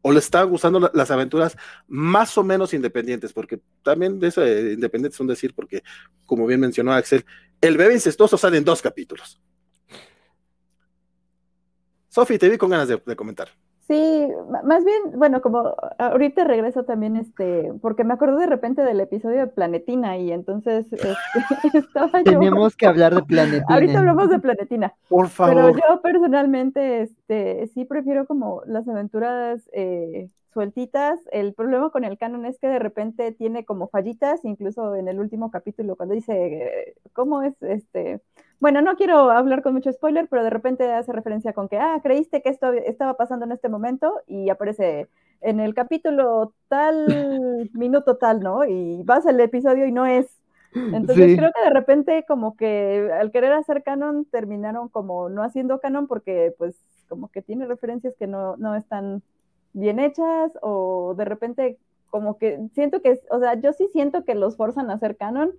[0.00, 1.56] o les está gustando las aventuras
[1.88, 3.32] más o menos independientes?
[3.32, 5.82] Porque también de eso de independientes son decir, porque
[6.24, 7.26] como bien mencionó Axel,
[7.60, 9.40] el bebé incestuoso sale en dos capítulos.
[12.08, 13.48] Sofi, te vi con ganas de, comentar.
[13.86, 14.28] Sí,
[14.64, 19.40] más bien, bueno, como ahorita regreso también, este, porque me acordé de repente del episodio
[19.40, 21.14] de Planetina y entonces este,
[21.78, 22.24] estaba yo...
[22.24, 23.66] Tenemos que hablar de Planetina.
[23.68, 24.94] Ahorita hablamos de Planetina.
[25.08, 25.54] Por favor.
[25.54, 31.18] Pero yo personalmente, este, sí prefiero como las aventuras eh, sueltitas.
[31.32, 35.18] El problema con el canon es que de repente tiene como fallitas, incluso en el
[35.18, 38.20] último capítulo, cuando dice, ¿cómo es este?
[38.62, 41.98] Bueno, no quiero hablar con mucho spoiler, pero de repente hace referencia con que, ah,
[42.00, 45.08] creíste que esto estaba pasando en este momento y aparece
[45.40, 47.08] en el capítulo tal,
[47.72, 48.64] minuto tal, ¿no?
[48.64, 50.38] Y vas al episodio y no es.
[50.76, 55.80] Entonces creo que de repente como que al querer hacer canon terminaron como no haciendo
[55.80, 56.76] canon porque pues
[57.08, 59.24] como que tiene referencias que no, no están
[59.72, 61.78] bien hechas o de repente
[62.10, 65.50] como que siento que, o sea, yo sí siento que los forzan a hacer canon,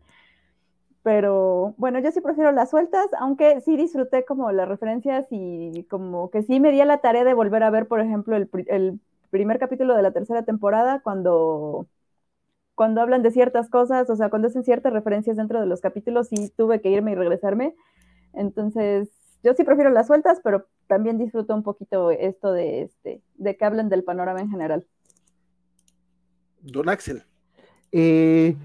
[1.04, 6.32] pero bueno, yo sí prefiero las sueltas, aunque sí disfruté como las referencias y como
[6.32, 9.00] que sí me di a la tarea de volver a ver, por ejemplo, el, el
[9.30, 11.88] primer capítulo de la tercera temporada cuando
[12.76, 16.30] cuando hablan de ciertas cosas, o sea, cuando hacen ciertas referencias dentro de los capítulos,
[16.30, 17.76] sí tuve que irme y regresarme.
[18.34, 19.10] Entonces,
[19.44, 23.66] yo sí prefiero las sueltas, pero también disfruto un poquito esto de, este, de que
[23.66, 24.88] hablen del panorama en general.
[26.62, 27.24] Don Axel.
[27.92, 28.56] Eh,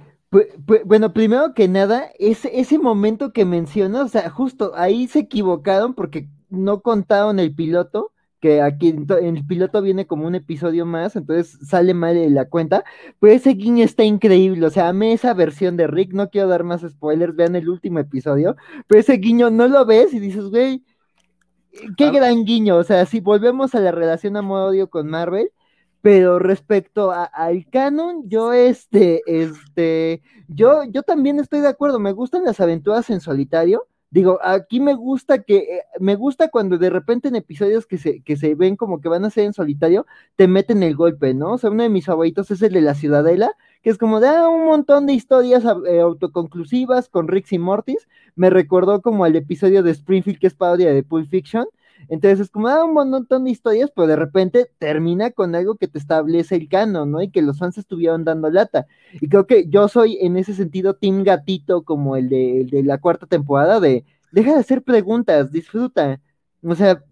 [0.85, 5.95] bueno, primero que nada, ese, ese momento que mencionó, o sea, justo ahí se equivocaron
[5.95, 8.89] porque no contaron el piloto que aquí
[9.21, 12.85] el piloto viene como un episodio más, entonces sale mal de la cuenta,
[13.19, 16.63] pero ese guiño está increíble, o sea, amé esa versión de Rick, no quiero dar
[16.65, 20.85] más spoilers, vean el último episodio, pero ese guiño no lo ves y dices, güey,
[21.97, 22.11] qué ah.
[22.13, 25.51] gran guiño, o sea, si volvemos a la relación amor-odio con Marvel,
[26.03, 32.45] pero respecto al canon, yo este, este, yo, yo también estoy de acuerdo, me gustan
[32.45, 37.29] las aventuras en solitario, Digo, aquí me gusta que, eh, me gusta cuando de repente
[37.29, 40.49] en episodios que se, que se ven como que van a ser en solitario, te
[40.49, 41.53] meten el golpe, ¿no?
[41.53, 44.29] O sea, uno de mis favoritos es el de la Ciudadela, que es como de
[44.29, 48.09] ah, un montón de historias eh, autoconclusivas con Rix y Mortis.
[48.35, 51.67] Me recordó como al episodio de Springfield, que es parodia de Pulp Fiction,
[52.09, 55.89] entonces es como, ah, un montón de historias, pero de repente termina con algo que
[55.89, 57.23] te establece el canon, ¿no?
[57.23, 58.87] Y que los fans estuvieron dando lata.
[59.21, 62.83] Y creo que yo soy en ese sentido Team Gatito, como el de, el de
[62.83, 66.21] la cuarta temporada, de deja de hacer preguntas, disfruta.
[66.63, 67.03] O sea,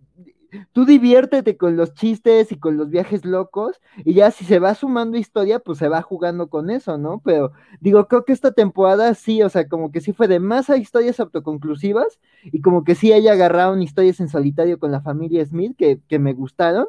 [0.72, 4.74] tú diviértete con los chistes y con los viajes locos, y ya si se va
[4.74, 7.20] sumando historia, pues se va jugando con eso, ¿no?
[7.24, 10.70] Pero digo, creo que esta temporada sí, o sea, como que sí fue de más
[10.70, 15.44] a historias autoconclusivas, y como que sí haya agarrado historias en solitario con la familia
[15.44, 16.86] Smith que, que me gustaron.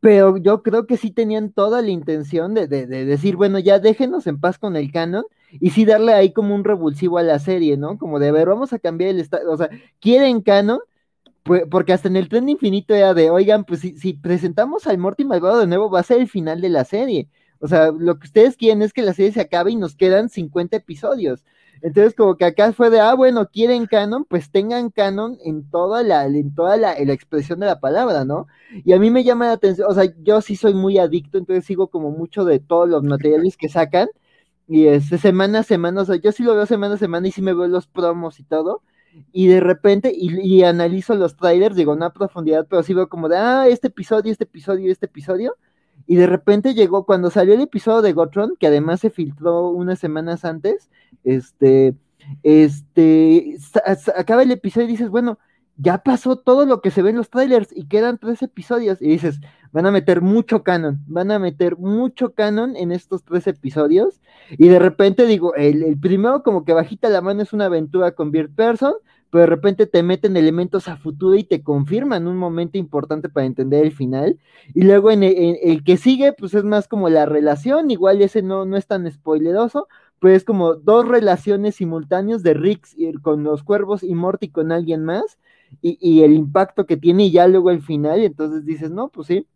[0.00, 3.78] Pero yo creo que sí tenían toda la intención de, de, de decir, bueno, ya
[3.78, 7.38] déjenos en paz con el canon, y sí darle ahí como un revulsivo a la
[7.38, 7.98] serie, ¿no?
[7.98, 9.68] Como de, ver, vamos a cambiar el estado, o sea,
[10.00, 10.80] quieren canon,
[11.70, 15.60] porque hasta en el tren infinito era de, oigan, pues si, presentamos al Morty malvado
[15.60, 17.28] de nuevo, va a ser el final de la serie.
[17.60, 20.28] O sea, lo que ustedes quieren es que la serie se acabe y nos quedan
[20.28, 21.44] 50 episodios.
[21.82, 26.02] Entonces, como que acá fue de, ah, bueno, quieren canon, pues tengan canon en toda
[26.02, 28.46] la, en toda la, la, expresión de la palabra, ¿no?
[28.84, 31.64] Y a mí me llama la atención, o sea, yo sí soy muy adicto, entonces
[31.64, 34.08] sigo como mucho de todos los materiales que sacan.
[34.68, 37.32] Y es semana a semana, o sea, yo sí lo veo semana a semana y
[37.32, 38.82] sí me veo los promos y todo
[39.32, 43.28] y de repente, y, analizo los trailers, digo, no a profundidad, pero sí veo como
[43.28, 45.56] de, ah, este episodio, este episodio, este episodio,
[46.06, 49.98] y de repente llegó, cuando salió el episodio de Gotron, que además se filtró unas
[49.98, 50.90] semanas antes,
[51.24, 51.94] este,
[52.42, 53.56] este,
[54.16, 55.38] acaba el episodio y dices, bueno,
[55.80, 59.08] ya pasó todo lo que se ve en los trailers y quedan tres episodios, y
[59.08, 59.40] dices,
[59.72, 64.20] van a meter mucho canon, van a meter mucho canon en estos tres episodios.
[64.50, 68.30] Y de repente digo, el, primero como que bajita la mano es una aventura con
[68.30, 68.94] Beard Person,
[69.30, 73.46] pero de repente te meten elementos a futuro y te confirman un momento importante para
[73.46, 74.38] entender el final.
[74.74, 78.64] Y luego en el, que sigue, pues es más como la relación, igual ese no,
[78.66, 79.86] no es tan spoileroso,
[80.18, 82.88] pues como dos relaciones simultáneas de Rick
[83.22, 85.38] con los cuervos y Morty con alguien más,
[85.82, 89.28] y, el impacto que tiene y ya luego el final, y entonces dices, no, pues
[89.28, 89.46] sí,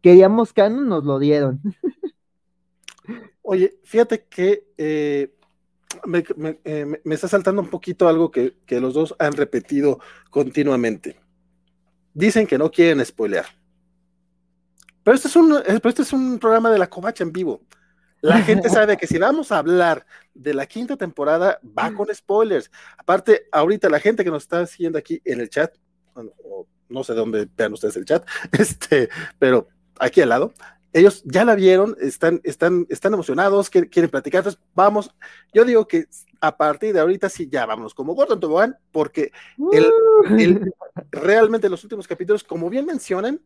[0.00, 1.60] queríamos canon, nos lo dieron.
[3.42, 5.34] Oye, fíjate que eh,
[6.64, 9.98] eh, me, está saltando un poquito algo que, los dos han repetido
[10.30, 11.16] continuamente.
[12.14, 13.46] Dicen que no quieren spoilear.
[15.02, 17.62] Pero este es un, eh, este es un programa de la covacha en vivo.
[18.22, 22.70] La gente sabe que si vamos a hablar de la quinta temporada, va con spoilers.
[22.96, 25.74] Aparte, ahorita la gente que nos está siguiendo aquí en el chat,
[26.88, 30.54] no sé de dónde vean ustedes el chat, este, pero aquí al lado,
[30.92, 34.40] ellos ya la vieron, están, están, están emocionados, quieren, platicar.
[34.40, 35.10] Entonces, vamos,
[35.52, 36.06] yo digo que
[36.40, 39.32] a partir de ahorita sí, ya vamos como Gordon Tobogán, porque
[39.72, 40.70] el, uh.
[41.10, 43.40] realmente los últimos capítulos, como bien mencionan,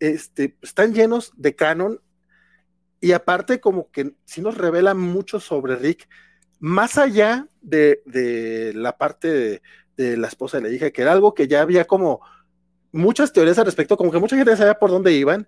[0.00, 2.00] este, están llenos de canon
[3.04, 6.08] y aparte como que sí nos revela mucho sobre Rick,
[6.58, 9.62] más allá de, la parte de,
[9.98, 12.22] de, la esposa de la hija, que era algo que ya había como
[12.92, 15.46] muchas teorías al respecto, como que mucha gente sabía por dónde iban,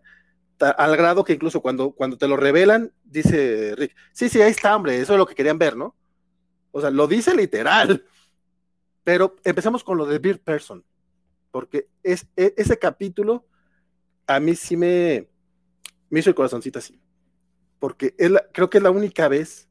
[0.61, 4.77] al grado que incluso cuando, cuando te lo revelan, dice Rick, sí, sí, ahí está,
[4.77, 5.97] hombre, eso es lo que querían ver, ¿no?
[6.73, 8.05] O sea, lo dice literal.
[9.03, 10.85] Pero empezamos con lo de Beard Person,
[11.51, 13.47] porque es, e, ese capítulo
[14.27, 15.27] a mí sí me,
[16.11, 17.01] me hizo el corazoncito así,
[17.79, 18.15] porque
[18.53, 19.69] creo que es la única vez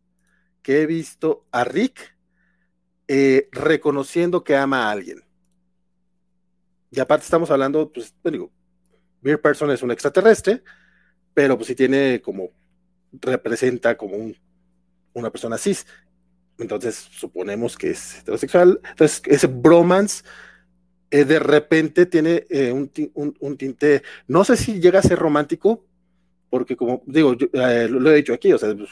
[0.62, 2.16] que he visto a Rick
[3.08, 5.24] eh, reconociendo que ama a alguien.
[6.92, 8.52] Y aparte estamos hablando, pues, digo,
[9.22, 10.64] Beer Person es un extraterrestre,
[11.34, 12.50] pero pues sí tiene como,
[13.12, 14.36] representa como un,
[15.14, 15.86] una persona cis.
[16.58, 18.80] Entonces suponemos que es heterosexual.
[18.90, 20.24] Entonces ese bromance
[21.12, 22.92] eh, de repente tiene eh, un,
[23.40, 25.85] un, tinte, no sé si llega a ser romántico,
[26.56, 28.92] porque como digo, eh, lo, he dicho aquí, o sea, pues,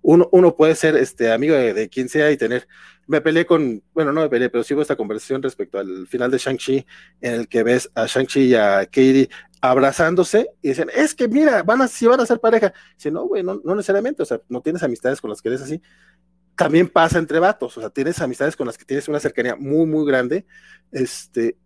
[0.00, 2.66] uno, uno puede ser este, amigo de, quien sea y tener.
[3.06, 6.38] Me peleé con, bueno, no me peleé, pero sigo esta conversación respecto al final de
[6.38, 6.86] Shang-Chi,
[7.20, 9.28] en el que ves a Shang-Chi y a Katie
[9.60, 12.72] abrazándose y dicen, es que mira, van a, si van a ser pareja.
[12.96, 15.60] Dice, no, güey, no, no, necesariamente, o sea, no tienes amistades con las que eres
[15.60, 15.82] así.
[16.56, 19.84] También pasa entre vatos, o sea, tienes amistades con las que tienes una cercanía muy,
[19.84, 20.46] muy grande,
[20.90, 21.58] este,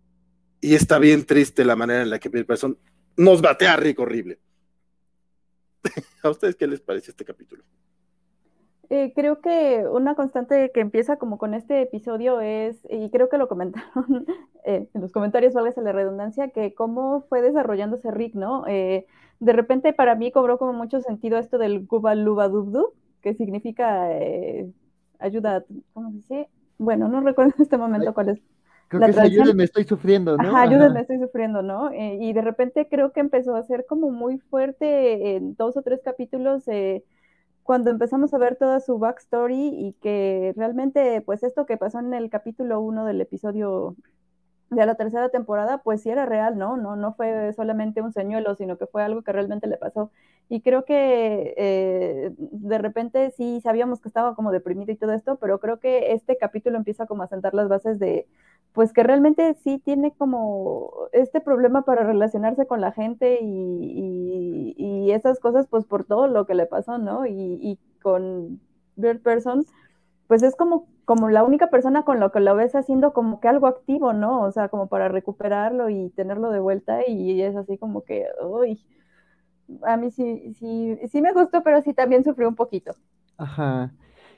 [0.59, 2.75] y está bien triste la manera en la que persona
[3.15, 4.39] nos batea rico horrible.
[6.23, 7.63] ¿A ustedes qué les parece este capítulo?
[8.89, 13.37] Eh, creo que una constante que empieza como con este episodio es, y creo que
[13.37, 14.25] lo comentaron
[14.65, 18.65] eh, en los comentarios, vale la redundancia, que cómo fue desarrollándose Rick, ¿no?
[18.67, 19.05] Eh,
[19.39, 24.09] de repente para mí cobró como mucho sentido esto del Guba Luba Dubdu, que significa
[25.19, 25.63] ayuda,
[25.93, 26.49] ¿cómo se dice?
[26.77, 28.39] Bueno, no recuerdo en este momento cuál es.
[28.89, 30.49] Creo que es ayúdenme, estoy sufriendo, ¿no?
[30.49, 31.91] Ajá, ayúdenme, estoy sufriendo, ¿no?
[31.93, 36.01] y de repente creo que empezó a ser como muy fuerte en dos o tres
[36.03, 36.65] capítulos
[37.69, 42.15] cuando empezamos a ver toda su backstory y que realmente, pues esto que pasó en
[42.15, 43.95] el capítulo 1 del episodio
[44.71, 46.77] de la tercera temporada, pues sí era real, ¿no?
[46.77, 50.11] No, no fue solamente un señuelo, sino que fue algo que realmente le pasó.
[50.47, 55.37] Y creo que eh, de repente sí sabíamos que estaba como deprimido y todo esto,
[55.37, 58.27] pero creo que este capítulo empieza como a sentar las bases de,
[58.79, 65.11] pues que realmente sí tiene como este problema para relacionarse con la gente y, y,
[65.11, 67.25] esas cosas, pues por todo lo que le pasó, ¿no?
[67.25, 68.61] Y, con
[68.95, 69.65] Bird Person,
[70.27, 73.49] pues es como, como la única persona con lo que lo ves haciendo como que
[73.49, 74.43] algo activo, ¿no?
[74.43, 78.81] O sea, como para recuperarlo y tenerlo de vuelta y es así como que, uy,
[79.83, 82.93] a mí sí, sí, sí me gustó, pero sí también sufrió un poquito.
[83.35, 83.91] Ajá,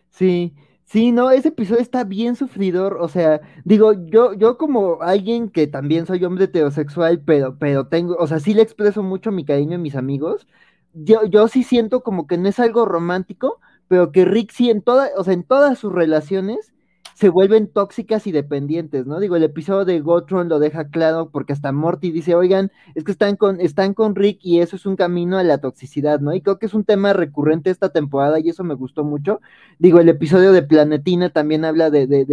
[0.09, 0.55] sí.
[0.91, 5.65] Sí, no, ese episodio está bien sufridor, o sea, digo, yo, yo como alguien que
[5.67, 9.75] también soy hombre heterosexual, pero, pero tengo, o sea, sí le expreso mucho mi cariño
[9.75, 10.47] a mis amigos,
[10.93, 14.81] yo, yo sí siento como que no es algo romántico, pero que Rick sí en
[14.81, 16.73] toda, o sea, en todas sus relaciones
[17.21, 19.19] se vuelven tóxicas y dependientes, ¿no?
[19.19, 23.11] Digo, el episodio de Gotron lo deja claro porque hasta Morty dice, oigan, es que
[23.11, 26.33] están con, están con Rick y eso es un camino a la toxicidad, ¿no?
[26.33, 29.39] Y creo que es un tema recurrente esta temporada y eso me gustó mucho.
[29.77, 32.25] Digo, el episodio de Planetina también habla de, de,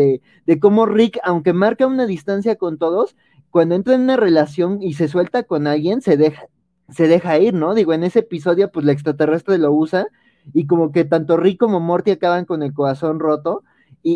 [0.47, 3.15] de, cómo Rick, aunque marca una distancia con todos,
[3.51, 6.47] cuando entra en una relación y se suelta con alguien, se deja,
[6.89, 7.75] se deja ir, ¿no?
[7.75, 10.07] Digo, en ese episodio, pues la extraterrestre lo usa
[10.55, 13.65] y como que tanto Rick como Morty acaban con el corazón roto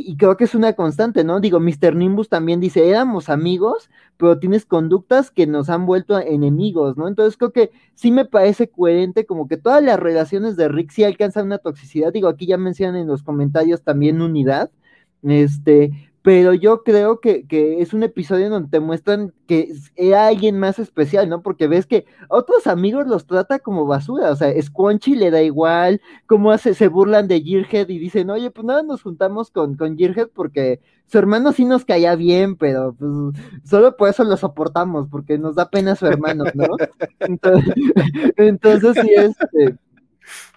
[0.01, 1.41] y, creo que es una constante, ¿no?
[1.41, 1.95] Digo, Mr.
[1.95, 7.09] Nimbus también dice, éramos amigos, pero tienes conductas que nos han vuelto enemigos, ¿no?
[7.09, 11.05] Entonces creo que sí me parece coherente como que todas las relaciones de Rick sí
[11.05, 12.13] alcanzan una toxicidad.
[12.13, 14.71] Digo, aquí ya mencionan en los comentarios también unidad,
[15.23, 20.79] este, pero yo creo que, es un episodio donde te muestran que era alguien más
[20.79, 21.43] especial, ¿no?
[21.43, 26.01] Porque ves que otros amigos los trata como basura, o sea, Squanchy le da igual,
[26.27, 29.99] cómo hace, se burlan de Gearhead y dicen, oye, pues nada, nos juntamos con, con
[29.99, 33.13] Gearhead porque su hermano sí nos caía bien, pero pues
[33.65, 36.69] solo por eso lo soportamos, porque nos da pena su hermano, ¿no?
[37.21, 37.75] Entonces,
[38.37, 39.77] entonces sí, este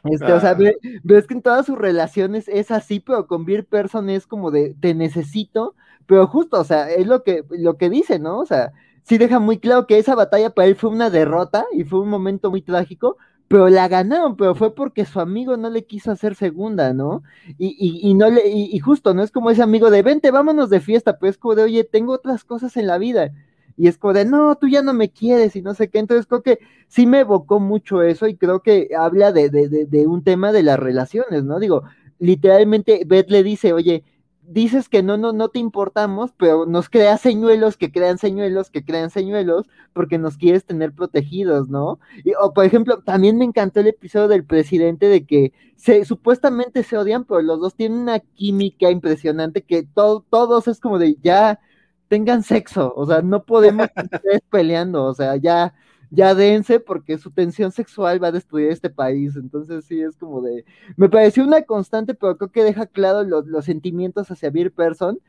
[0.03, 0.55] este, o sea,
[1.03, 4.75] ves que en todas sus relaciones es así, pero con Beer Person es como de
[4.79, 8.39] te necesito, pero justo, o sea, es lo que, lo que dice, ¿no?
[8.39, 11.83] O sea, sí deja muy claro que esa batalla para él fue una derrota y
[11.83, 15.85] fue un momento muy trágico, pero la ganaron, pero fue porque su amigo no le
[15.85, 17.23] quiso hacer segunda, ¿no?
[17.57, 20.31] Y, y, y no le, y, y, justo, no es como ese amigo de vente,
[20.31, 23.31] vámonos de fiesta, pero es como de, oye, tengo otras cosas en la vida
[23.77, 25.99] y es como de, no, tú ya no me quieres y no sé qué.
[25.99, 30.07] Entonces creo que sí me evocó mucho eso y creo que habla de, de, de,
[30.07, 31.59] un tema de las relaciones, ¿no?
[31.59, 31.83] Digo,
[32.19, 34.03] literalmente Beth le dice, oye,
[34.47, 38.85] dices que no, no, no te importamos, pero nos creas señuelos que crean señuelos que
[38.85, 41.99] crean señuelos porque nos quieres tener protegidos, ¿no?
[42.23, 46.83] Y, o por ejemplo, también me encantó el episodio del presidente de que se, supuestamente
[46.83, 51.59] se odian, pero los dos tienen una química impresionante que todos es como de ya
[52.07, 55.73] tengan sexo, o sea, no podemos estar peleando, o sea, ya,
[56.11, 60.41] ya dense porque su tensión sexual va a destruir este país, entonces sí, es como
[60.41, 60.65] de,
[60.97, 65.19] me pareció una constante, pero creo que deja claro los, los sentimientos hacia Beer Person,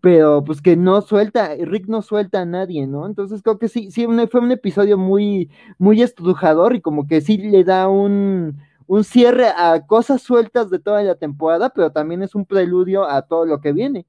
[0.00, 3.06] pero pues que no suelta, Rick no suelta a nadie, ¿no?
[3.06, 7.38] Entonces creo que sí, sí, fue un episodio muy, muy estrujador y como que sí
[7.38, 12.34] le da un, un cierre a cosas sueltas de toda la temporada, pero también es
[12.34, 14.06] un preludio a todo lo que viene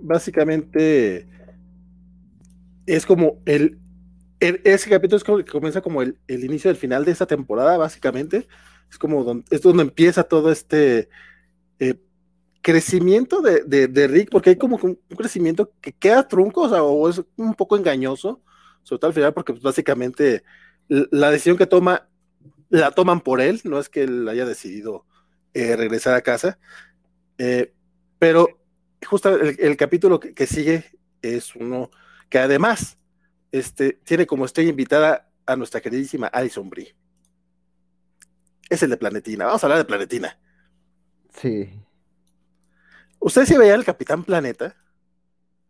[0.00, 1.26] básicamente
[2.86, 3.78] es como el,
[4.40, 8.48] ese capítulo es como que comienza como el, inicio del final de esta temporada, básicamente.
[8.90, 11.08] Es como donde, es donde empieza todo este
[11.78, 11.94] eh,
[12.62, 17.76] crecimiento de, Rick, porque hay como un crecimiento que queda trunco, o, es un poco
[17.76, 18.40] engañoso,
[18.82, 20.42] sobre todo al final, porque pues, básicamente
[20.88, 22.08] la decisión que toma
[22.70, 25.04] la toman por él, no es que él haya decidido
[25.54, 26.58] eh, regresar a casa.
[27.36, 27.72] Eh,
[28.18, 28.59] pero
[29.06, 30.84] justo el, capítulo que, sigue
[31.22, 31.90] es uno
[32.28, 32.98] que además
[33.52, 36.94] este, tiene como estoy invitada a nuestra queridísima Alison Brie.
[38.68, 39.46] Es el de Planetina.
[39.46, 40.38] Vamos a hablar de Planetina.
[41.34, 41.70] Sí.
[43.18, 44.76] ¿Usted sí veía el Capitán Planeta?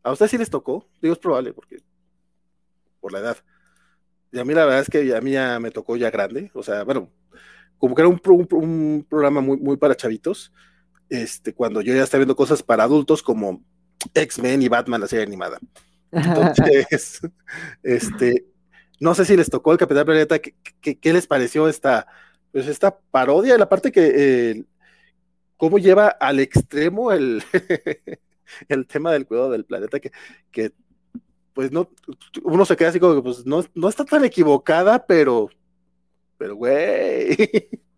[0.02, 0.86] ¿A usted sí les tocó?
[1.00, 1.78] Digo, es probable, porque
[3.00, 3.38] por la edad.
[4.32, 6.50] Y a mí la verdad es que a mí ya me tocó ya grande.
[6.54, 7.10] O sea, bueno,
[7.78, 8.20] como que era un,
[8.52, 10.52] un programa muy, muy para chavitos
[11.10, 13.62] este, cuando yo ya estaba viendo cosas para adultos como
[14.14, 15.58] X-Men y Batman, la serie animada.
[16.12, 17.20] Entonces,
[17.82, 18.46] este,
[19.00, 22.06] no sé si les tocó el Capitán Planeta, ¿qué, les pareció esta,
[22.52, 23.58] pues esta parodia?
[23.58, 24.64] La parte que, eh,
[25.56, 27.42] cómo lleva al extremo el,
[28.68, 30.12] el tema del cuidado del planeta, que,
[30.50, 30.72] que,
[31.52, 31.90] pues no,
[32.44, 35.50] uno se queda así como que, pues no, no está tan equivocada, pero,
[36.38, 37.36] pero güey.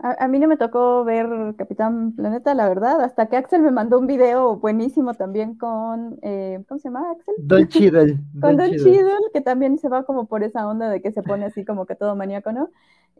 [0.00, 1.26] A, mí no me tocó ver
[1.56, 6.62] Capitán Planeta, la verdad, hasta que Axel me mandó un video buenísimo también con, eh,
[6.68, 7.34] ¿cómo se llama Axel?
[7.38, 8.16] Don Cheadle.
[8.40, 11.46] con Don, Cheadle, que también se va como por esa onda de que se pone
[11.46, 12.70] así como que todo maníaco, ¿no?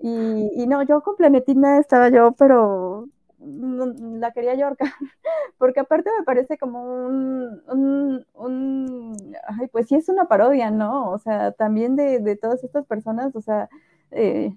[0.01, 3.09] Y, y no, yo con Planetina estaba yo, pero
[3.41, 4.68] la quería yo
[5.59, 9.16] porque aparte me parece como un, un, un,
[9.49, 11.11] ay, pues sí es una parodia, ¿no?
[11.11, 13.68] O sea, también de, de todas estas personas, o sea,
[14.12, 14.55] eh,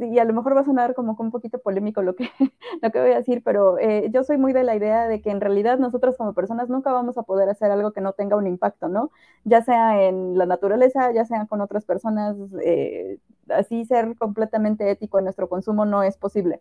[0.00, 2.28] y a lo mejor va a sonar como un poquito polémico lo que,
[2.82, 5.30] lo que voy a decir, pero eh, yo soy muy de la idea de que
[5.30, 8.46] en realidad nosotros como personas nunca vamos a poder hacer algo que no tenga un
[8.46, 9.10] impacto, ¿no?
[9.44, 13.18] Ya sea en la naturaleza, ya sea con otras personas, eh,
[13.48, 16.60] así ser completamente ético en nuestro consumo no es posible.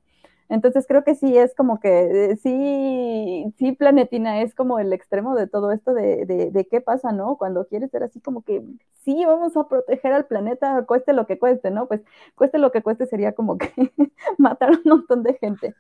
[0.54, 5.36] Entonces creo que sí es como que, eh, sí, sí, Planetina es como el extremo
[5.36, 7.38] de todo esto de, de, qué pasa, ¿no?
[7.38, 8.64] Cuando quieres ser así como que,
[9.04, 11.88] sí, vamos a proteger al planeta, cueste lo que cueste, ¿no?
[11.88, 12.02] Pues
[12.36, 13.72] cueste lo que cueste sería como que
[14.38, 15.74] matar a un montón de gente.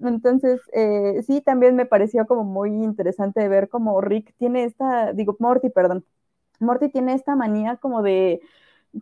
[0.00, 5.36] Entonces, eh, sí, también me pareció como muy interesante ver cómo Rick tiene esta, digo,
[5.38, 6.02] Morty, perdón,
[6.60, 8.40] Morty tiene esta manía como de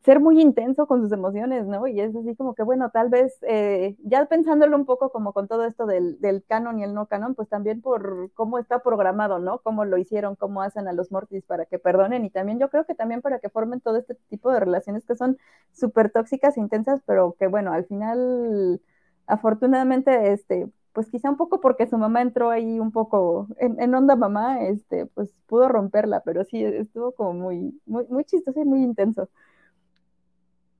[0.04, 1.86] ser muy intenso con sus emociones, ¿no?
[1.86, 5.48] Y es así como que, bueno, tal vez, eh, ya pensándolo un poco como con
[5.48, 6.18] todo esto del,
[6.48, 9.58] canon y el no canon, pues también por cómo está programado, ¿no?
[9.60, 12.86] Cómo lo hicieron, cómo hacen a los Mortis para que perdonen y también yo creo
[12.86, 15.38] que también para que formen todo este tipo de relaciones que son
[15.72, 18.80] súper tóxicas, intensas, pero que, bueno, al final,
[19.26, 23.94] afortunadamente, este, pues quizá un poco porque su mamá entró ahí un poco en, en,
[23.94, 28.64] onda mamá, este, pues pudo romperla, pero sí estuvo como muy, muy, muy chistoso y
[28.64, 29.28] muy intenso.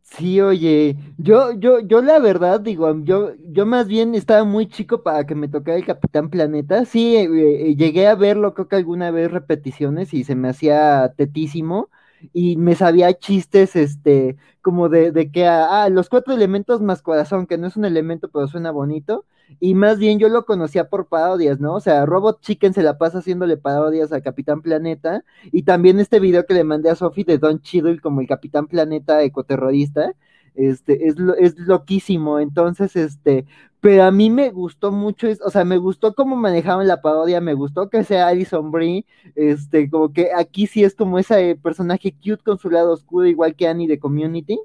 [0.03, 5.03] Sí, oye, yo, yo, yo la verdad digo, yo, yo más bien estaba muy chico
[5.03, 6.85] para que me tocara el Capitán Planeta.
[6.85, 11.15] Sí, eh, eh, llegué a verlo, creo que alguna vez repeticiones y se me hacía
[11.17, 11.89] tetísimo
[12.33, 17.47] y me sabía chistes, este, como de, de que, ah, los cuatro elementos más corazón,
[17.47, 19.25] que no es un elemento, pero suena bonito.
[19.61, 21.75] Y más bien yo lo conocía por parodias, ¿no?
[21.75, 25.25] O sea, Robot Chicken se la pasa haciéndole parodias a Capitán Planeta.
[25.53, 28.67] Y también este video que le mandé a Sophie de Don Cheadle como el Capitán
[28.67, 30.13] Planeta ecoterrorista.
[30.55, 32.39] Este, es, es loquísimo.
[32.39, 33.47] Entonces, este,
[33.83, 37.55] pero a mí me gustó mucho, o sea, me gustó cómo manejaban la parodia, me
[37.55, 42.45] gustó que sea Alison Brie, este, como que aquí sí es como ese personaje cute
[42.45, 44.61] con su lado oscuro, igual que Annie de Community.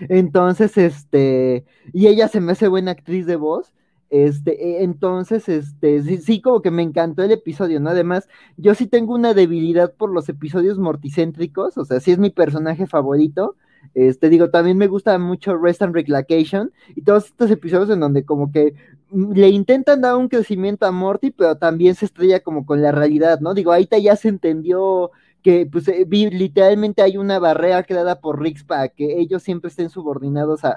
[0.00, 3.72] Entonces, este, y ella se me hace buena actriz de voz.
[4.10, 7.90] Este, e, entonces, este, sí, sí, como que me encantó el episodio, ¿no?
[7.90, 8.28] Además,
[8.58, 12.86] yo sí tengo una debilidad por los episodios morticéntricos, o sea, sí es mi personaje
[12.86, 13.56] favorito.
[13.94, 18.24] Este, digo, también me gusta mucho Rest and Reclacation y todos estos episodios en donde
[18.24, 18.74] como que
[19.10, 22.92] mm, le intentan dar un crecimiento a Morty, pero también se estrella como con la
[22.92, 23.54] realidad, ¿no?
[23.54, 25.10] Digo, ahí ya se entendió
[25.42, 29.90] que pues eh, literalmente hay una barrera creada por Rix para que ellos siempre estén
[29.90, 30.76] subordinados a,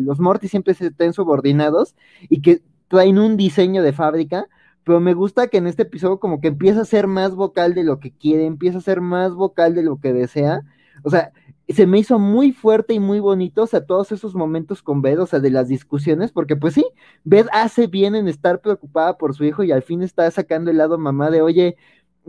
[0.00, 1.94] los Morty, siempre estén subordinados
[2.28, 4.46] y que traen un diseño de fábrica,
[4.84, 7.84] pero me gusta que en este episodio como que empieza a ser más vocal de
[7.84, 10.60] lo que quiere, empieza a ser más vocal de lo que desea,
[11.02, 11.32] o sea,
[11.68, 15.20] se me hizo muy fuerte y muy bonito, o sea, todos esos momentos con Beth,
[15.20, 16.84] o sea, de las discusiones, porque pues sí,
[17.24, 20.78] Beth hace bien en estar preocupada por su hijo y al fin está sacando el
[20.78, 21.76] lado mamá de, oye,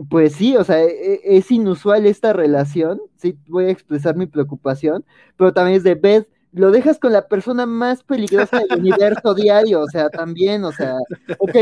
[0.08, 4.26] pues sí, o sea, e, e, es inusual esta relación, sí, voy a expresar mi
[4.26, 5.04] preocupación,
[5.36, 9.80] pero también es de Beth, lo dejas con la persona más peligrosa del universo diario,
[9.80, 10.96] o sea, también, o sea,
[11.38, 11.56] ok,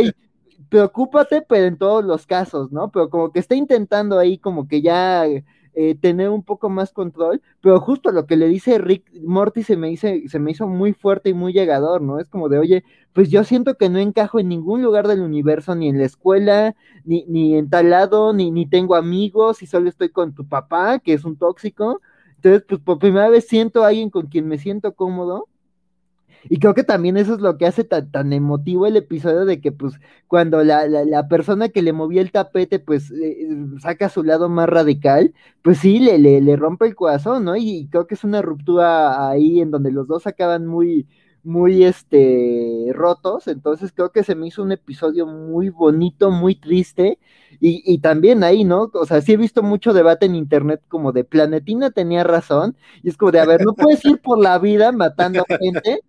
[0.68, 2.90] preocúpate, pero en todos los casos, ¿no?
[2.90, 5.26] Pero como que está intentando ahí como que ya
[5.74, 9.76] eh, tener un poco más control, pero justo lo que le dice Rick Morty se
[9.76, 12.18] me, dice, se me hizo muy fuerte y muy llegador, ¿no?
[12.20, 15.74] Es como de, oye, pues yo siento que no encajo en ningún lugar del universo,
[15.74, 19.88] ni en la escuela, ni, ni en tal lado, ni, ni tengo amigos, y solo
[19.88, 22.00] estoy con tu papá, que es un tóxico.
[22.36, 25.48] Entonces, pues por primera vez siento a alguien con quien me siento cómodo
[26.48, 29.60] y creo que también eso es lo que hace tan, tan emotivo el episodio de
[29.60, 29.94] que pues
[30.26, 33.46] cuando la, la, persona que le movía el tapete pues eh,
[33.80, 37.56] saca su lado más radical, pues sí, le, le, le rompe el corazón, ¿no?
[37.56, 41.06] Y, creo que es una ruptura ahí en donde los dos acaban muy,
[41.44, 47.18] muy este rotos, entonces creo que se me hizo un episodio muy bonito, muy triste,
[47.60, 48.90] y, y, también ahí, ¿no?
[48.94, 53.08] O sea, sí he visto mucho debate en internet como de Planetina tenía razón, y
[53.10, 56.00] es como de, a ver, no puedes ir por la vida matando gente,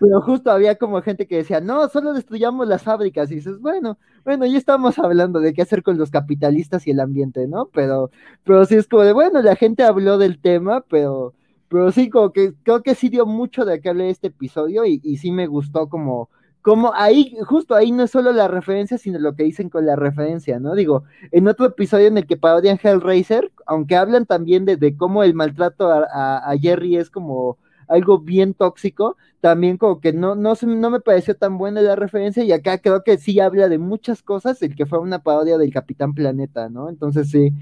[0.00, 3.30] pero justo había como gente que decía, no, solo destruyamos las fábricas.
[3.30, 7.00] Y dices, bueno, bueno, ya estamos hablando de qué hacer con los capitalistas y el
[7.00, 7.66] ambiente, ¿no?
[7.72, 8.10] Pero,
[8.44, 11.34] pero sí es como de, bueno, la gente habló del tema, pero,
[11.68, 15.00] pero sí, como que creo que sí dio mucho de qué hablé este episodio y,
[15.16, 16.28] sí me gustó como,
[16.60, 19.96] como ahí, justo ahí no es solo la referencia, sino lo que dicen con la
[19.96, 20.74] referencia, ¿no?
[20.74, 25.34] Digo, en otro episodio en el que parodian Hellraiser, aunque hablan también de, cómo el
[25.34, 27.58] maltrato a Jerry es como
[27.92, 32.44] algo bien tóxico, también como que no, no, no me pareció tan buena la referencia
[32.44, 35.72] y acá creo que sí habla de muchas cosas, el que fue una parodia del
[35.72, 36.88] Capitán Planeta, ¿no?
[36.88, 37.52] Entonces sí,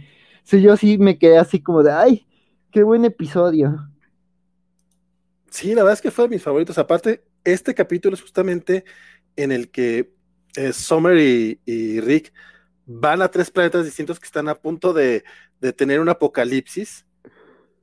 [0.42, 2.26] sí, yo sí me quedé así como de, ay,
[2.70, 3.90] qué buen episodio.
[5.50, 6.78] Sí, la verdad es que fue de mis favoritos.
[6.78, 8.84] Aparte, este capítulo es justamente
[9.36, 10.12] en el que
[10.56, 12.32] eh, Summer y, Rick
[12.86, 15.24] van a tres planetas distintos que están a punto de,
[15.76, 17.06] tener un apocalipsis,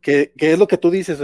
[0.02, 1.20] que, es lo que tú dices,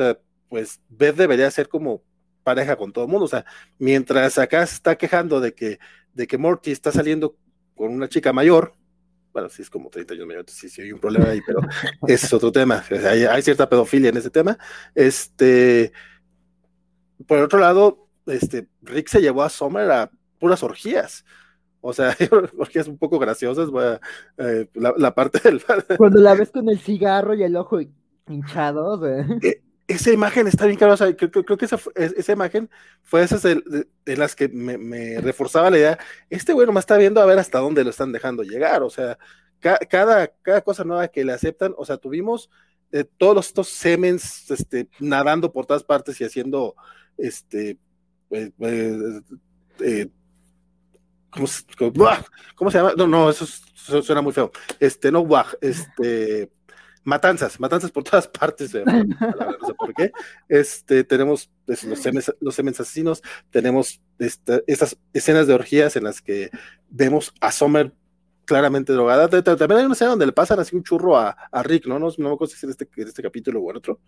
[0.53, 2.03] pues Beth debería ser como
[2.43, 3.25] pareja con todo el mundo.
[3.25, 3.43] O sea,
[3.79, 5.79] mientras acá se está quejando de que,
[6.13, 7.35] de que Morty está saliendo
[7.73, 8.75] con una chica mayor,
[9.31, 11.59] bueno, sí es como 30 años mayor, sí, sí hay un problema ahí, pero
[12.07, 12.83] ese es otro tema.
[13.31, 14.55] hay, cierta pedofilia en ese tema.
[14.93, 15.91] Este,
[17.25, 21.25] por otro lado, este, Rick se llevó a Summer a puras orgías.
[21.81, 22.15] O sea,
[22.59, 23.69] orgías un poco graciosas,
[24.37, 25.63] eh, la, parte del...
[25.97, 27.79] Cuando la ves con el cigarro y el ojo
[28.27, 29.03] hinchado.
[29.07, 32.69] Eh, esa imagen está bien clara, creo, que esa, esa, imagen
[33.01, 37.25] fue esas de, las que me, reforzaba la idea, este güey nomás está viendo a
[37.25, 39.17] ver hasta dónde lo están dejando llegar, o sea,
[39.59, 42.49] cada, cada cosa nueva que le aceptan, o sea, tuvimos
[42.91, 46.75] eh, todos estos semens este, nadando por todas partes y haciendo,
[47.17, 47.77] este,
[48.31, 48.51] eh,
[49.79, 50.09] eh,
[51.29, 52.93] ¿cómo, se llama?
[52.95, 53.45] No, no, eso,
[54.01, 55.27] suena muy feo, este, no,
[55.61, 56.49] este
[57.03, 60.11] matanzas, matanzas por todas partes, no sé por qué.
[60.47, 66.49] Este, tenemos pues, los, semes, los asesinos, tenemos estas escenas de orgías en las que
[66.89, 67.93] vemos a Sommer
[68.45, 69.27] claramente drogada.
[69.29, 71.99] También hay una escena donde le pasan así un churro a, Rick, ¿no?
[71.99, 73.99] No, no me acuerdo si es este, este capítulo o en otro.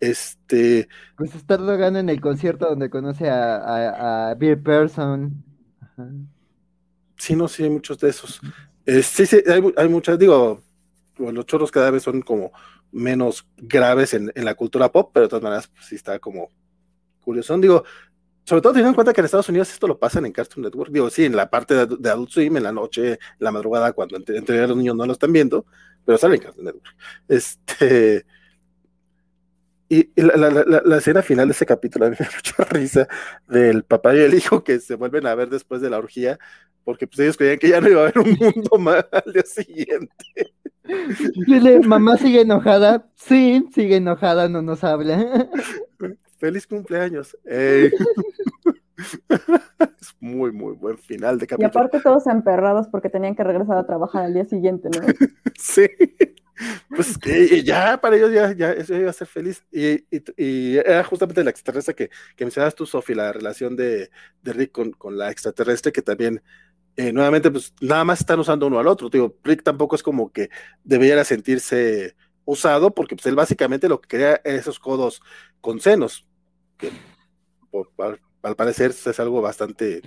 [0.00, 0.88] Este.
[1.16, 5.44] Pues estar logrando en el concierto donde conoce a, a, a Beer Person.
[7.16, 8.40] Sí, no, sí, hay muchos de esos.
[8.86, 10.62] sí, sí, hay, hay muchas, digo,
[11.18, 12.52] los chorros cada vez son como
[12.92, 16.48] menos graves en, en la cultura pop, pero de todas maneras, pues, sí está como
[17.20, 17.56] curioso.
[17.58, 17.84] Digo,
[18.48, 20.90] sobre todo teniendo en cuenta que en Estados Unidos esto lo pasan en Cartoon Network.
[20.90, 24.16] Digo, sí, en la parte de, Adult Swim, en la noche, en la madrugada, cuando
[24.16, 25.66] entre, los niños no lo están viendo,
[26.06, 26.96] pero sale en Cartoon Network.
[27.28, 28.24] Este.
[29.90, 33.08] Y, la, escena final de ese capítulo a mí me da mucha risa
[33.46, 36.38] del papá y el hijo que se vuelven a ver después de la orgía,
[36.84, 39.44] porque pues ellos creían que ya no iba a haber un mundo más al día
[39.44, 40.54] siguiente.
[41.46, 43.06] Dile, mamá sigue enojada.
[43.14, 45.48] Sí, sigue enojada, no nos habla.
[46.38, 47.36] Feliz cumpleaños.
[47.44, 47.92] es
[50.20, 51.68] muy, muy buen final de capítulo.
[51.68, 55.02] Y aparte todos emperrados porque tenían que regresar a trabajar al día siguiente, ¿no?
[55.58, 55.86] sí.
[56.88, 59.64] Pues que ya para ellos ya, ya eso iba a ser feliz.
[59.70, 64.10] Y, era justamente la extraterrestre que, que mencionabas tú, Sofi, la relación de,
[64.42, 66.42] de Rick con, con, la extraterrestre que también
[66.98, 69.08] eh, nuevamente, pues nada más están usando uno al otro.
[69.08, 70.50] Digo, Rick tampoco es como que
[70.82, 75.22] debiera sentirse usado, porque pues él básicamente lo que quería esos codos
[75.60, 76.26] con senos,
[76.76, 76.90] que
[78.42, 80.02] al, parecer es algo bastante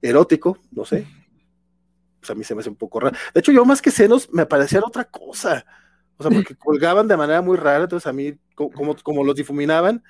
[0.00, 1.04] erótico, no sé.
[2.20, 3.16] Pues a mí se me hace un poco raro.
[3.34, 5.66] De hecho, yo más que senos me parecía otra cosa.
[6.16, 10.00] O sea, porque colgaban de manera muy rara, entonces a mí, como, como los difuminaban,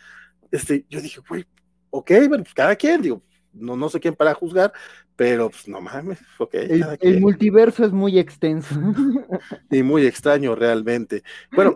[0.51, 1.47] este, yo dije, güey,
[1.89, 3.23] ok, bueno, pues cada quien, digo,
[3.59, 4.73] no, no sé quién para juzgar,
[5.17, 6.55] pero pues no mames, ok.
[7.01, 8.75] El, multiverso es muy extenso.
[9.71, 11.23] Y muy extraño realmente.
[11.53, 11.75] Bueno,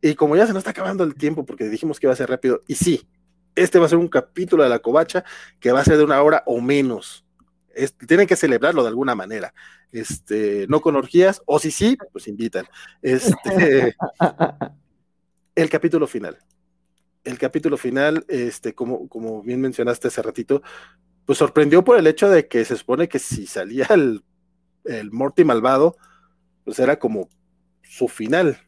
[0.00, 2.28] y como ya se nos está acabando el tiempo porque dijimos que iba a ser
[2.28, 3.08] rápido, y sí,
[3.54, 5.24] este va a ser un capítulo de la covacha
[5.60, 7.24] que va a ser de una hora o menos.
[8.06, 9.54] tienen que celebrarlo de alguna manera.
[9.92, 12.66] Este, no con orgías, o si sí, pues invitan.
[13.00, 13.96] Este,
[15.54, 16.38] el capítulo final.
[17.26, 20.62] El capítulo final, este, como, como bien mencionaste hace ratito,
[21.26, 24.24] pues sorprendió por el hecho de que se supone que si salía el,
[24.84, 25.96] el Morty malvado,
[26.64, 27.28] pues era como
[27.82, 28.58] su final.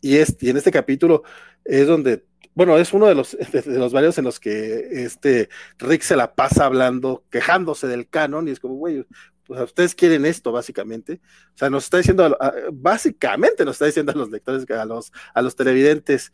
[0.00, 1.24] Y, es, y en este capítulo
[1.64, 5.48] es donde, bueno, es uno de los, de, los varios en los que este
[5.78, 9.04] Rick se la pasa hablando, quejándose del canon, y es como, güey,
[9.46, 11.20] pues ustedes quieren esto, básicamente.
[11.54, 12.36] O sea, nos está diciendo,
[12.72, 16.32] básicamente nos está diciendo a los lectores, a los, a los televidentes,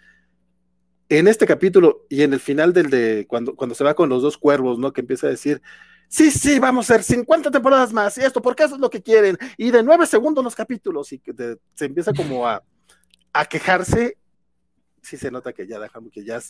[1.19, 4.23] en este capítulo y en el final del de cuando, cuando se va con los
[4.23, 4.95] dos cuervos, ¿no?
[4.95, 5.61] Que empieza a decir,
[6.09, 9.03] sí, sí, vamos a hacer 50 temporadas más y esto, porque eso es lo que
[9.03, 9.37] quieren.
[9.59, 11.35] Y de nueve segundos los capítulos y que
[11.75, 12.63] se empieza como a,
[13.35, 14.17] a quejarse.
[15.03, 16.41] Sí se nota que ya dejamos que ya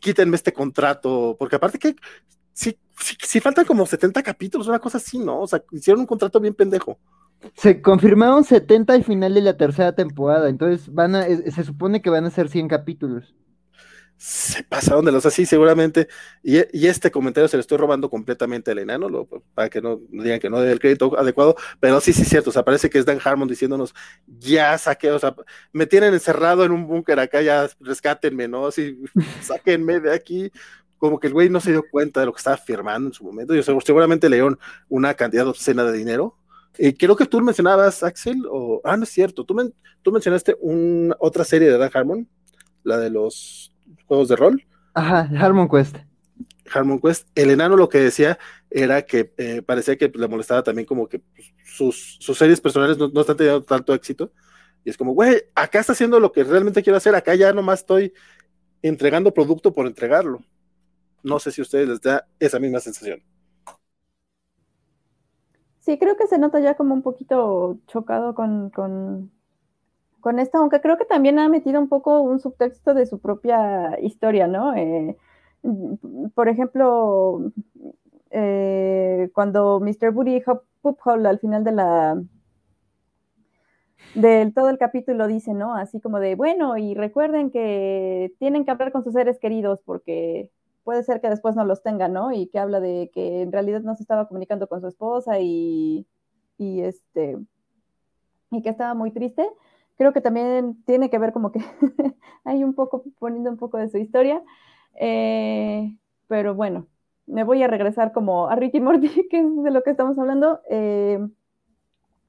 [0.00, 1.96] quítenme este contrato, porque aparte que
[2.52, 5.40] sí, sí, faltan como 70 capítulos, una cosa así, ¿no?
[5.40, 6.96] O sea, hicieron un contrato bien pendejo.
[7.56, 12.10] Se confirmaron 70 al final de la tercera temporada, entonces van a, se supone que
[12.10, 13.34] van a ser 100 capítulos
[14.22, 16.06] se pasaron de los así seguramente,
[16.42, 20.50] y, este comentario se lo estoy robando completamente al enano, para que no digan que
[20.50, 23.18] no dé el crédito adecuado, pero sí, sí, cierto, o sea, parece que es Dan
[23.24, 23.94] Harmon diciéndonos,
[24.26, 25.34] ya saqué, o sea,
[25.72, 28.66] me tienen encerrado en un búnker acá, ya rescátenme, ¿no?
[28.66, 29.02] Así,
[29.40, 30.52] sáquenme de aquí,
[30.98, 33.24] como que el güey no se dio cuenta de lo que estaba firmando en su
[33.24, 34.58] momento, yo seguramente león
[34.90, 36.36] una cantidad obscena de dinero,
[36.76, 39.56] y creo que tú mencionabas, Axel, o, ah, no es cierto, tú,
[40.02, 42.28] tú mencionaste una otra serie de Dan Harmon,
[42.82, 43.69] la de los
[44.06, 44.66] juegos de rol.
[44.94, 45.96] Ajá, Harmon Quest.
[46.72, 47.28] Harmon Quest.
[47.34, 48.38] El enano lo que decía
[48.70, 52.98] era que eh, parecía que le molestaba también como que pues, sus, sus series personales
[52.98, 54.32] no, están teniendo tanto éxito.
[54.84, 57.80] Y es como, güey, acá está haciendo lo que realmente quiero hacer, acá ya nomás
[57.80, 58.12] estoy
[58.82, 60.40] entregando producto por entregarlo.
[61.22, 63.22] No sé si a ustedes les da esa misma sensación.
[65.80, 69.30] Sí, creo que se nota ya como un poquito chocado con, con
[70.20, 73.98] con esto, aunque creo que también ha metido un poco un subtexto de su propia
[74.00, 74.74] historia, ¿no?
[74.74, 75.16] Eh,
[76.34, 77.52] por ejemplo,
[78.30, 80.12] eh, cuando Mr.
[80.12, 80.42] Booty
[80.82, 82.22] Hole al final de la
[84.14, 85.74] del todo el capítulo dice, ¿no?
[85.74, 90.50] Así como de, bueno, y recuerden que tienen que hablar con sus seres queridos porque
[90.84, 92.32] puede ser que después no los tengan, ¿no?
[92.32, 96.06] Y que habla de que en realidad no se estaba comunicando con su esposa y,
[96.58, 97.38] y este
[98.50, 99.48] y que estaba muy triste
[100.00, 101.60] creo que también tiene que ver como que
[102.44, 104.42] hay un poco, poniendo un poco de su historia.
[104.94, 105.94] Eh,
[106.26, 106.86] pero bueno,
[107.26, 110.62] me voy a regresar como a Ricky Morty, que es de lo que estamos hablando.
[110.70, 111.18] Eh,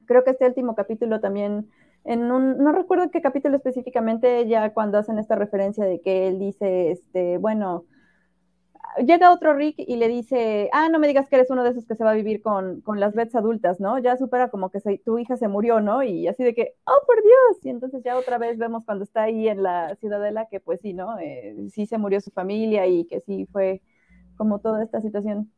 [0.06, 1.70] creo que este último capítulo también,
[2.04, 6.40] en un, no recuerdo qué capítulo específicamente, ya cuando hacen esta referencia de que él
[6.40, 7.86] dice, este, bueno,
[9.06, 11.86] llega otro Rick y le dice, ah, no me digas que eres uno de esos
[11.86, 14.00] que se va a vivir con, con las Bets adultas, ¿no?
[14.00, 16.04] Ya supera como que tu hija se murió, ¿no?
[16.04, 17.66] Y así de que, oh, por Dios.
[17.66, 20.94] Y entonces ya otra vez vemos cuando está ahí en la ciudadela que pues sí,
[20.94, 21.18] ¿no?
[21.20, 23.82] Eh, sí se murió su familia y que sí fue
[24.38, 25.52] como toda esta situación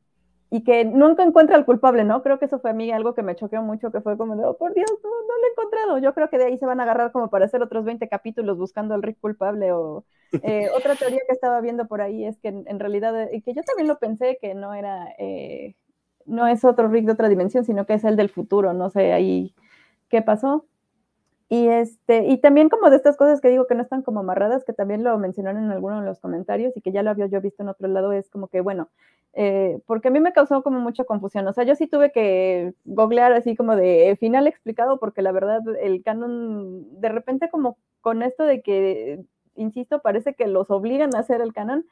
[0.54, 2.22] y que nunca encuentra al culpable, ¿no?
[2.22, 4.46] Creo que eso fue a mí algo que me choqueó mucho, que fue como de,
[4.46, 5.98] oh, por Dios, no, no lo he encontrado.
[5.98, 8.56] Yo creo que de ahí se van a agarrar como para hacer otros 20 capítulos
[8.56, 10.06] buscando al Rick culpable o
[10.44, 13.64] eh, otra teoría que estaba viendo por ahí es que en, realidad, y que yo
[13.64, 15.74] también lo pensé, que no era, eh,
[16.28, 19.12] no es otro Rick de otra dimensión, sino que es el del futuro, no sé
[19.12, 19.56] ahí
[20.08, 20.68] qué pasó.
[21.54, 24.66] Y, este, y también como de estas cosas que digo que no están como amarradas,
[24.66, 27.42] que también lo mencionaron en alguno de los comentarios y que ya lo había yo
[27.42, 28.90] visto en otro lado, es como que, bueno,
[29.34, 31.48] eh, porque a mí me causó como mucha confusión.
[31.48, 35.62] O sea, yo sí tuve que googlear así como de final explicado, porque la verdad
[35.80, 39.24] el canon, de repente como con esto de que,
[39.56, 41.86] insisto, parece que los obligan a hacer el canon.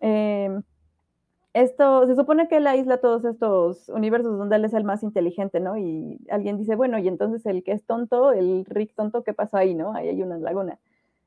[0.00, 0.60] Eh,
[1.54, 5.60] esto, se supone que él aísla todos estos universos donde él es el más inteligente,
[5.60, 5.78] ¿no?
[5.78, 9.56] Y alguien dice, bueno, y entonces el que es tonto, el Rick tonto, ¿qué pasó
[9.56, 9.94] ahí, no?
[9.94, 10.78] Ahí hay una laguna.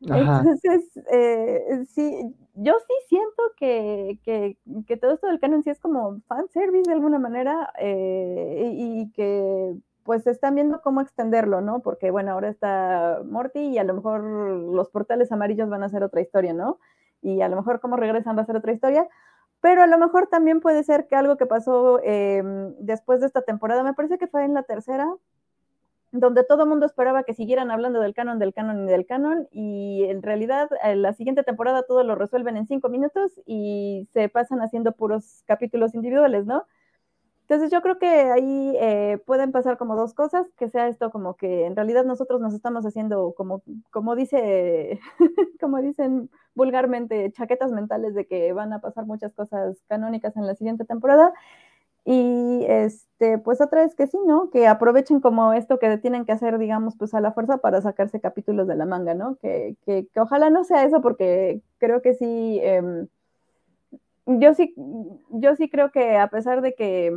[0.02, 6.20] Entonces, eh, sí, yo sí siento que, que, todo esto del canon sí es como
[6.28, 11.80] fanservice de alguna manera eh, y, que pues están viendo cómo extenderlo, ¿no?
[11.80, 16.04] Porque bueno, ahora está Morty y a lo mejor los portales amarillos van a ser
[16.04, 16.80] otra historia, ¿no?
[17.22, 19.08] Y a lo mejor cómo regresan va a ser otra historia,
[19.62, 23.42] pero a lo mejor también puede ser que algo que pasó em, después de esta
[23.42, 25.08] temporada, me parece que fue en la tercera,
[26.12, 29.48] donde todo el mundo esperaba que siguieran hablando del canon, del canon y del canon,
[29.52, 34.08] y en realidad en eh, la siguiente temporada todo lo resuelven en cinco minutos y
[34.14, 36.66] se pasan haciendo puros capítulos individuales, ¿no?
[37.50, 41.38] Entonces yo creo que ahí eh, pueden pasar como dos cosas, que sea esto como
[41.38, 45.00] que en realidad nosotros nos estamos haciendo como, como dice,
[45.62, 50.56] como dicen vulgarmente, chaquetas mentales de que van a pasar muchas cosas canónicas en la
[50.56, 51.32] siguiente temporada.
[52.04, 54.50] Y este, pues otra vez que sí, ¿no?
[54.50, 58.20] Que aprovechen como esto que tienen que hacer, digamos, pues a la fuerza para sacarse
[58.20, 59.38] capítulos de la manga, ¿no?
[59.38, 63.08] Que, que, ojalá no sea eso, porque creo que sí, em,
[64.26, 64.74] yo sí,
[65.32, 67.14] yo sí creo que a pesar de que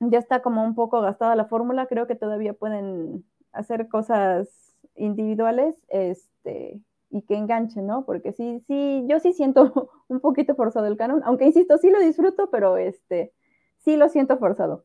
[0.00, 5.76] ya está como un poco gastada la fórmula, creo que todavía pueden hacer cosas individuales
[5.88, 6.80] este,
[7.10, 8.04] y que enganchen, ¿no?
[8.04, 12.00] Porque sí, sí, yo sí siento un poquito forzado el canon, aunque insisto, sí lo
[12.00, 13.32] disfruto, pero este,
[13.78, 14.84] sí lo siento forzado.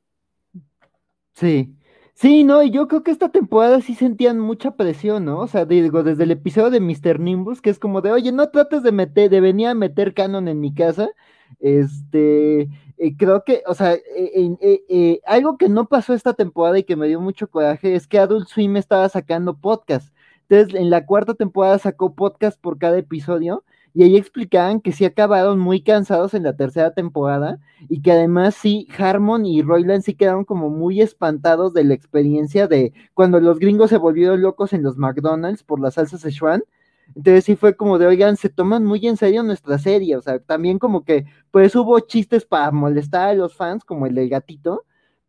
[1.34, 1.76] Sí,
[2.14, 5.40] sí, no, y yo creo que esta temporada sí sentían mucha presión, ¿no?
[5.40, 7.20] O sea, digo, desde el episodio de Mr.
[7.20, 10.48] Nimbus, que es como de, oye, no trates de meter, de venir a meter canon
[10.48, 11.10] en mi casa,
[11.60, 12.62] este,
[12.98, 17.08] eh, creo que, o sea, eh, algo que no pasó esta temporada y que me
[17.08, 20.14] dio mucho coraje es que Adult Swim estaba sacando podcast.
[20.50, 25.06] Entonces, en la cuarta temporada sacó podcast por cada episodio y ahí explicaban que sí
[25.06, 30.14] acabaron muy cansados en la tercera temporada y que además sí, Harmon y Royland sí
[30.14, 34.84] quedaron como muy espantados de la experiencia de cuando los gringos se volvieron locos en
[34.84, 36.64] los McDonald's por la salsa Szechuan
[37.16, 40.40] entonces sí fue como de, oigan, se toman muy en serio nuestra serie, o sea,
[40.40, 44.86] también como que, pues hubo chistes para molestar a los fans, como el del gatito.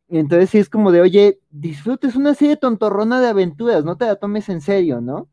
[0.08, 4.16] Entonces sí es como de, oye, disfrutes una serie tontorrona de aventuras, no te la
[4.16, 5.28] tomes en serio, ¿no?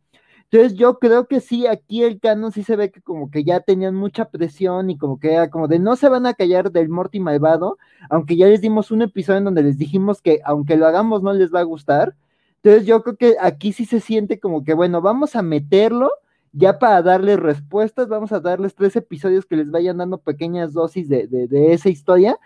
[0.52, 3.60] Entonces yo creo que sí, aquí el canon sí se ve que como que ya
[3.60, 6.90] tenían mucha presión y como que era como de no se van a callar del
[6.90, 7.78] Morty malvado,
[8.10, 11.34] aunque ya les dimos un episodio en donde les dijimos que aunque lo hagamos no
[11.34, 12.16] les va a gustar.
[12.64, 16.10] Entonces yo creo que aquí sí se siente como que bueno, vamos a meterlo,
[16.52, 21.08] ya para darles respuestas, vamos a darles tres episodios que les vayan dando pequeñas dosis
[21.10, 22.38] de, de, esa historia,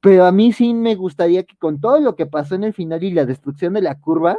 [0.00, 3.02] pero a mí sí me gustaría que con todo lo que pasó en el final
[3.04, 4.38] y la destrucción de la curva,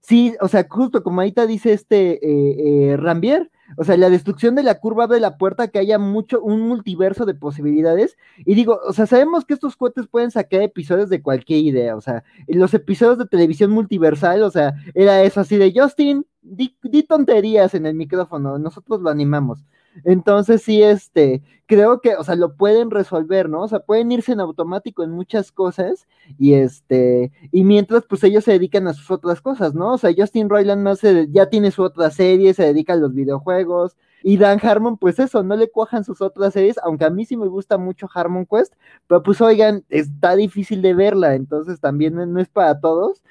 [0.00, 4.54] sí, o sea, justo como ahorita dice este eh, eh, Rambier, o sea, la destrucción
[4.54, 8.16] de la curva abre la puerta que haya mucho, un multiverso de posibilidades.
[8.38, 11.96] Y digo, o sea, sabemos que estos cohetes pueden sacar episodios de cualquier idea.
[11.96, 16.76] O sea, los episodios de televisión multiversal, o sea, era eso así de Justin, di,
[17.08, 19.64] tonterías en el micrófono, nosotros lo animamos.
[20.04, 23.62] Entonces sí, este, creo que, o sea, lo pueden resolver, ¿no?
[23.62, 26.06] O sea, pueden irse en automático en muchas cosas
[26.38, 29.92] y este, y mientras pues ellos se dedican a sus otras cosas, ¿no?
[29.94, 33.96] O sea, Justin Roiland más ya tiene su otra serie, se dedica a los videojuegos
[34.22, 37.36] y Dan Harmon, pues eso, no le cuajan sus otras series, aunque a mí sí
[37.36, 38.72] me gusta mucho Harmon Quest,
[39.06, 43.22] pero pues oigan, está difícil de verla, entonces también no es para todos.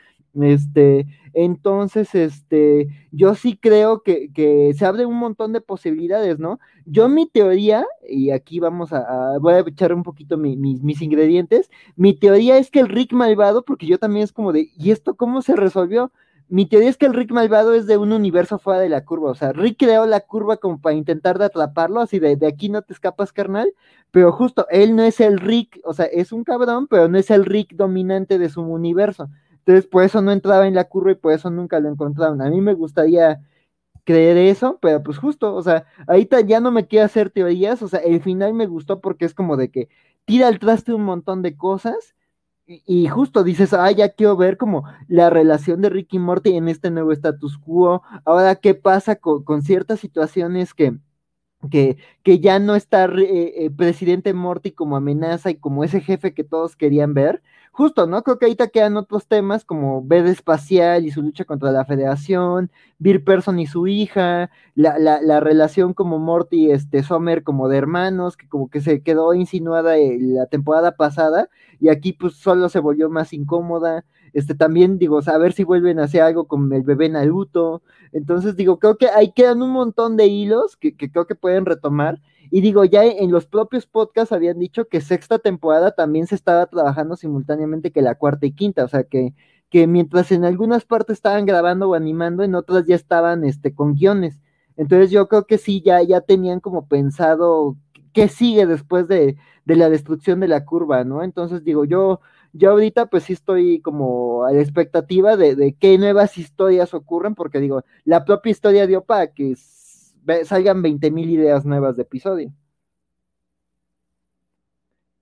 [0.41, 6.59] Este, entonces, este, yo sí creo que, que, se abre un montón de posibilidades, ¿no?
[6.86, 12.13] Yo mi teoría, y aquí vamos a, voy a echar un poquito mis ingredientes, mi
[12.13, 15.41] teoría es que el Rick malvado, porque yo también es como de, ¿y esto cómo
[15.41, 16.11] se resolvió?
[16.49, 19.31] mi teoría es que el Rick malvado es de un universo fuera de la curva.
[19.31, 22.81] O sea, Rick creó la curva como para intentar atraparlo, así de, de aquí no
[22.84, 23.73] te escapas, carnal.
[24.11, 27.31] Pero justo, él no es el Rick, o sea, es un cabrón, pero no es
[27.31, 29.29] el Rick dominante de su universo.
[29.66, 32.41] Entonces, por eso no entraba en la curva y por eso nunca lo encontraron.
[32.41, 33.41] A mí me gustaría
[34.03, 37.88] creer eso, pero pues justo, o sea, ahorita ya no me quiero hacer teorías, o
[37.88, 39.89] sea, el final me gustó porque es como de que
[40.26, 42.16] tira al traste un montón de cosas
[42.66, 46.91] y, justo dices, ah, ya quiero ver como la relación de Ricky Morty en este
[46.91, 50.95] nuevo status quo, ahora qué pasa con, ciertas situaciones que,
[51.70, 56.34] que, que, ya no está eh, eh, presidente Morty como amenaza y como ese jefe
[56.34, 57.41] que todos querían ver,
[57.74, 58.21] justo, ¿no?
[58.24, 62.71] Creo que ahorita quedan otros temas como Bed Espacial y su lucha contra la Federación,
[62.99, 67.78] Bill Person y su hija, la, la, la relación como Morty, este, Sommer como de
[67.78, 71.49] hermanos, que como que se quedó insinuada la temporada pasada,
[71.80, 74.05] y aquí pues solo se volvió más incómoda.
[74.34, 77.82] Este también digo, a ver si vuelven a hacer algo con el bebé Naruto.
[78.11, 82.19] Entonces digo, creo que ahí quedan un montón de hilos que creo que pueden retomar
[82.56, 86.68] y digo, ya en los propios podcasts habían dicho que sexta temporada también se estaba
[86.68, 89.34] trabajando simultáneamente que la cuarta y quinta, o sea que,
[89.72, 93.95] que mientras en algunas partes estaban grabando o animando, en otras ya estaban este, con
[93.95, 94.39] guiones.
[94.78, 97.76] Entonces yo creo que sí, ya, ya tenían como pensado
[98.14, 99.36] qué sigue después de,
[99.66, 101.24] de la destrucción de la curva, ¿no?
[101.24, 102.20] Entonces digo, yo,
[102.51, 107.34] yo ahorita pues sí estoy como a la expectativa de, de qué nuevas historias ocurren,
[107.34, 109.56] porque digo, la propia historia dio para que
[110.45, 112.53] salgan 20 mil ideas nuevas de episodio.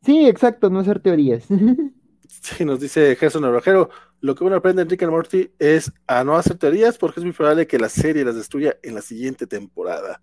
[0.04, 1.46] Sí, exacto, no hacer teorías.
[2.42, 3.90] Sí, nos dice Gerson Arrojero,
[4.22, 7.26] lo que uno aprende en Rick and Morty es a no hacer teorías porque es
[7.26, 10.22] muy probable que la serie las destruya en la siguiente temporada.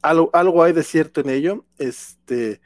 [0.00, 1.66] algo, algo, hay de cierto en ello.
[1.76, 2.60] Este,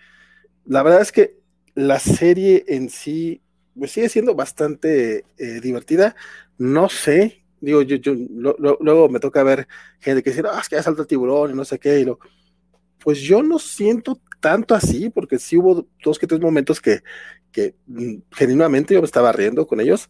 [0.66, 1.40] la verdad es que
[1.74, 3.40] la serie en sí
[3.74, 6.14] pues, sigue siendo bastante eh, divertida.
[6.58, 9.68] No sé Digo, yo, yo luego me toca ver
[10.00, 12.04] gente que dice, ah, es que ya salta el tiburón y no sé qué, y
[12.04, 12.18] lo,
[13.02, 17.02] pues yo no siento tanto así, porque sí hubo dos que tres momentos que,
[17.52, 20.08] que mm, genuinamente yo me estaba riendo con ellos.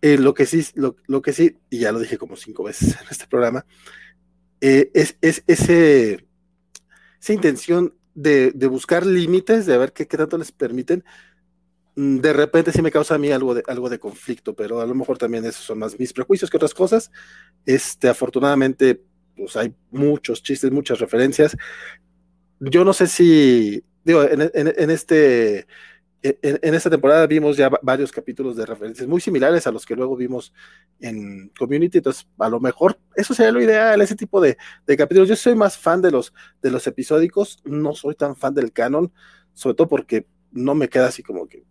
[0.00, 2.96] Eh, lo que sí, lo, lo, que sí, y ya lo dije como cinco veces
[3.00, 3.66] en este programa,
[4.60, 6.26] eh, es, es ese,
[7.20, 11.04] esa intención de, de buscar límites, de ver qué, qué tanto les permiten,
[12.00, 14.94] de repente sí me causa a mí algo de, algo de conflicto, pero a lo
[14.94, 17.10] mejor también esos son más mis prejuicios que otras cosas.
[17.66, 19.02] Este, afortunadamente,
[19.36, 21.56] pues hay muchos chistes, muchas referencias.
[22.60, 25.66] Yo no sé si, digo, en, este,
[26.22, 30.14] en, esta temporada vimos ya varios capítulos de referencias muy similares a los que luego
[30.14, 30.52] vimos
[31.00, 35.28] en Community, entonces a lo mejor eso sería lo ideal, ese tipo de, de capítulos.
[35.28, 36.32] Yo soy más fan de los,
[36.62, 39.12] de los episódicos, no soy tan fan del canon,
[39.52, 41.64] sobre todo porque no me queda así como que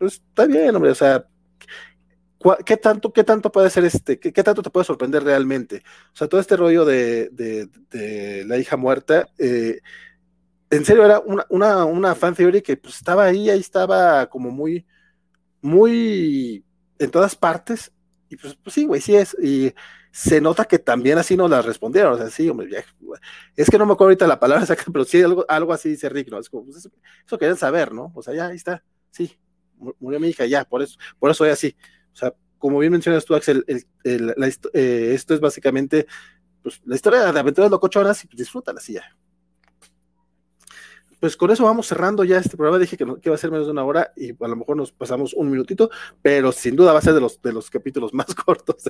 [0.00, 1.26] pues está bien, hombre, o sea,
[2.64, 5.82] ¿qué tanto, qué tanto puede ser este, qué, tanto te puede sorprender realmente?
[6.14, 9.80] O sea, todo este rollo de, de, la hija muerta, eh,
[10.70, 14.50] en serio era una, una, una, fan theory que pues estaba ahí, ahí estaba como
[14.50, 14.86] muy,
[15.60, 16.64] muy
[16.98, 17.92] en todas partes,
[18.30, 19.74] y pues, pues sí, güey, sí es, y
[20.12, 22.84] se nota que también así nos la respondieron, o sea, sí, hombre,
[23.54, 26.30] es que no me acuerdo ahorita la palabra pero sí algo, algo así dice Rick,
[26.30, 26.38] ¿no?
[26.38, 26.90] Es como, pues eso,
[27.26, 28.12] eso querían saber, ¿no?
[28.14, 29.38] O sea, ya ahí está, sí,
[29.98, 31.76] murió mi hija, ya, por eso, por eso soy así.
[32.12, 36.06] O sea, como bien mencionas tú, Axel, eh, esto es básicamente
[36.62, 39.04] pues, la historia de aventuras locochonas y pues, disfrútala así ya.
[41.20, 42.78] Pues con eso vamos cerrando ya este programa.
[42.78, 44.90] Dije que, no, iba a ser menos de una hora y a lo mejor nos
[44.90, 45.90] pasamos un minutito,
[46.22, 48.84] pero sin duda va a ser de los, de los capítulos más cortos.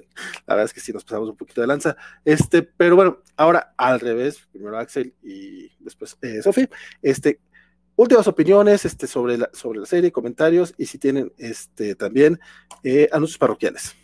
[0.47, 1.97] La verdad es que sí nos pasamos un poquito de lanza.
[2.25, 6.69] Este, pero bueno, ahora al revés, primero Axel y después eh, Sofi.
[7.03, 7.41] Este,
[8.01, 12.41] últimas opiniones este, sobre, la, sobre la serie, comentarios y si tienen este, también
[12.83, 13.95] eh, anuncios parroquiales.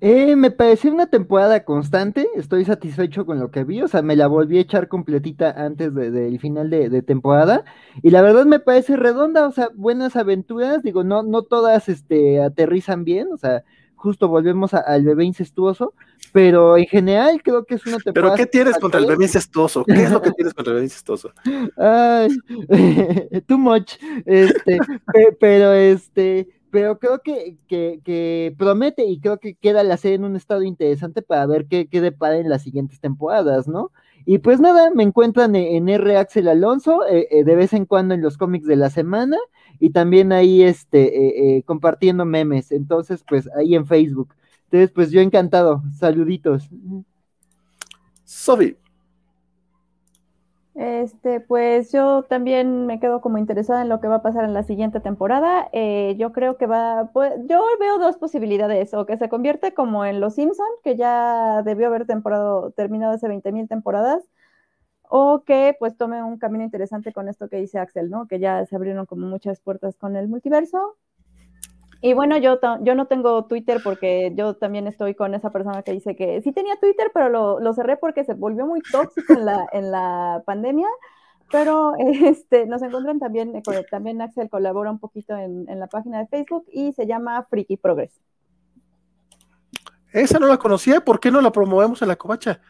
[0.00, 4.14] Eh, me pareció una temporada constante, estoy satisfecho con lo que vi, o sea, me
[4.16, 7.64] la volví a echar completita antes del final de, temporada,
[8.00, 12.40] y la verdad me parece redonda, o sea, buenas aventuras, digo, no, no todas este,
[12.40, 13.64] aterrizan bien, o sea,
[14.02, 15.94] justo volvemos al bebé incestuoso,
[16.32, 18.34] pero en general creo que es una temporada.
[18.34, 19.84] ¿Pero qué tienes contra el bebé incestuoso?
[19.84, 21.30] ¿Qué es lo que tienes contra el bebé incestuoso?
[21.76, 22.28] Ay,
[23.46, 23.94] too much.
[24.26, 24.78] Este,
[25.38, 30.24] pero este, pero creo que, que, que, promete y creo que queda la serie en
[30.24, 33.92] un estado interesante para ver qué, qué depara en las siguientes temporadas, ¿no?
[34.24, 36.16] Y pues nada, me encuentran en R.
[36.16, 39.36] Axel Alonso, eh, eh, de vez en cuando en los cómics de la semana,
[39.78, 44.34] y también ahí este, eh, compartiendo memes, entonces pues ahí en Facebook.
[44.64, 46.68] Entonces pues yo encantado, saluditos.
[48.24, 48.76] Sofi.
[50.74, 54.54] Este, pues yo también me quedo como interesada en lo que va a pasar en
[54.54, 55.68] la siguiente temporada.
[55.72, 60.04] Eh, yo creo que va, pues, yo veo dos posibilidades, o que se convierte como
[60.06, 64.22] en Los Simpson, que ya debió haber temporado, terminado hace 20.000 temporadas,
[65.10, 68.26] o que pues tome un camino interesante con esto que dice Axel, ¿no?
[68.28, 70.96] Que ya se abrieron como muchas puertas con el multiverso.
[72.04, 75.92] Y bueno, yo, yo no tengo Twitter porque yo también estoy con esa persona que
[75.92, 79.44] dice que sí tenía Twitter, pero lo, lo cerré porque se volvió muy tóxico en
[79.44, 80.88] la, en la pandemia.
[81.52, 86.18] Pero este, nos encuentran también, eh, también Axel colabora un poquito en, en la página
[86.18, 88.20] de Facebook y se llama Freaky Progress.
[90.12, 92.60] Esa no la conocía, ¿por qué no la promovemos en la covacha?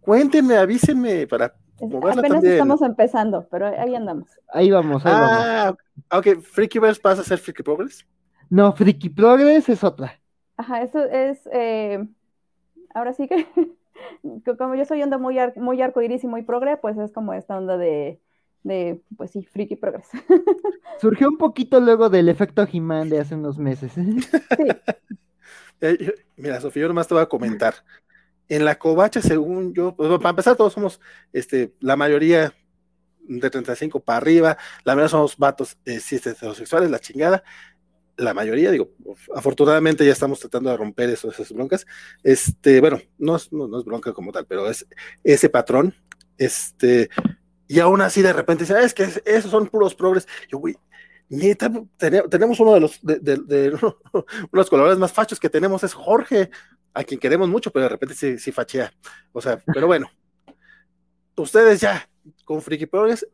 [0.00, 4.28] Cuéntenme, avísenme para Apenas estamos empezando, pero ahí andamos.
[4.52, 5.74] Ahí vamos, ahí ah,
[6.10, 6.36] vamos.
[6.36, 8.06] ok, Freaky Verse pasa a ser Freaky Progress.
[8.50, 10.20] No, Freaky Progress es otra.
[10.56, 11.40] Ajá, eso es.
[11.52, 12.06] Eh,
[12.94, 13.46] ahora sí que,
[14.58, 17.76] como yo soy onda muy, muy arcoiris y muy progre, pues es como esta onda
[17.76, 18.20] de,
[18.62, 20.08] de pues sí, Freaky Progress.
[21.00, 23.92] Surgió un poquito luego del efecto He-Man de hace unos meses.
[23.92, 24.02] sí.
[25.80, 27.74] Eh, mira, Sofía, yo nomás te voy a comentar
[28.48, 31.00] en la covacha, según yo, pues, para empezar, todos somos,
[31.32, 32.54] este, la mayoría
[33.20, 37.42] de 35 para arriba, la mayoría somos vatos eh, heterosexuales, la chingada,
[38.16, 38.90] la mayoría, digo,
[39.34, 41.86] afortunadamente ya estamos tratando de romper eso, esas broncas,
[42.22, 44.86] este, bueno, no es, no, es bronca como tal, pero es
[45.22, 45.94] ese patrón,
[46.38, 47.10] este,
[47.66, 50.76] y aún así de repente dice, ah, es que esos son puros progres, yo, güey,
[51.28, 51.70] neta,
[52.30, 53.78] tenemos uno de los, de, de,
[54.52, 56.50] los colores más fachos que tenemos es Jorge,
[56.92, 58.92] a quien queremos mucho, pero de repente sí, fachea.
[59.32, 60.08] O sea, pero bueno,
[61.36, 62.08] ustedes ya
[62.44, 63.26] con Freaky Progress,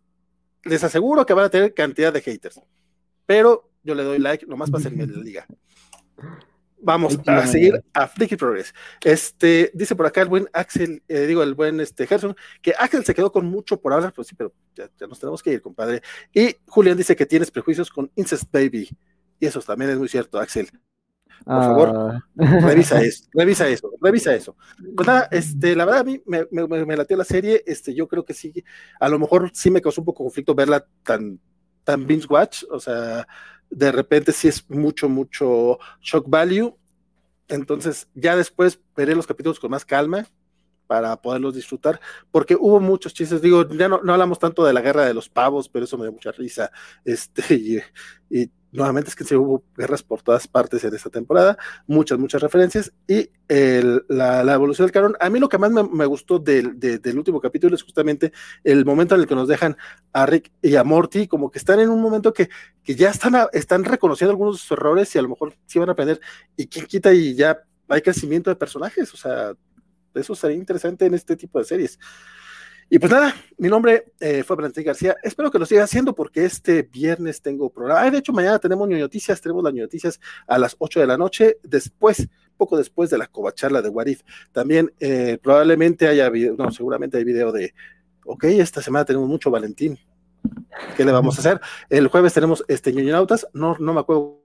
[0.65, 2.61] les aseguro que van a tener cantidad de haters,
[3.27, 5.47] pero yo le doy like nomás para hacerme la liga.
[6.83, 8.73] Vamos a seguir a Freaky Progress.
[9.05, 13.05] Este, dice por acá el buen Axel, eh, digo, el buen este Gerson, que Axel
[13.05, 15.61] se quedó con mucho por hablar, pues sí, pero ya, ya, nos tenemos que ir,
[15.61, 16.01] compadre.
[16.33, 18.89] Y Julián dice que tienes prejuicios con Incest Baby.
[19.39, 20.71] Y eso también es muy cierto, Axel.
[21.45, 22.25] Por favor, ah.
[22.37, 24.57] revisa eso, revisa eso, revisa eso.
[24.95, 28.09] Pues nada, este, la verdad a mí me, me, me, latió la serie, este, yo
[28.09, 28.53] creo que sí,
[28.99, 31.41] a lo mejor sí me causó un poco conflicto verla tan,
[31.85, 33.27] tan binge watch, o sea,
[33.71, 36.77] de repente sí es mucho, mucho shock value,
[37.49, 40.27] entonces ya después veré los capítulos con más calma,
[40.91, 42.01] para poderlos disfrutar,
[42.33, 45.29] porque hubo muchos chistes, digo, ya no, no, hablamos tanto de la guerra de los
[45.29, 46.73] pavos, pero eso me dio mucha risa,
[47.05, 47.79] este, y,
[48.29, 52.41] y nuevamente es que se hubo guerras por todas partes en esta temporada, muchas, muchas
[52.41, 55.17] referencias, y el, la, la, evolución del canon.
[55.21, 58.33] A mí lo que más me, me gustó del, de, del, último capítulo es justamente
[58.65, 59.77] el momento en el que nos dejan
[60.13, 62.49] a Rick y a Morty, como que están en un momento que,
[62.83, 65.79] que ya están, a, están reconociendo algunos de sus errores y a lo mejor sí
[65.79, 66.21] van a aprender,
[66.57, 69.53] y quién quita y ya hay crecimiento de personajes, o sea,
[70.15, 71.99] eso sería interesante en este tipo de series.
[72.93, 75.17] Y pues nada, mi nombre eh, fue Valentín García.
[75.23, 78.11] Espero que lo siga haciendo porque este viernes tengo programa.
[78.11, 82.29] de hecho, mañana tenemos noticias, tenemos las noticias a las 8 de la noche, después,
[82.57, 84.23] poco después de la covacharla de Warif.
[84.51, 87.75] También eh, probablemente haya video, no, seguramente hay video de,
[88.25, 89.97] ok, esta semana tenemos mucho Valentín.
[90.97, 91.61] ¿Qué le vamos a hacer?
[91.91, 94.40] El jueves tenemos este Nautas, no, no me acuerdo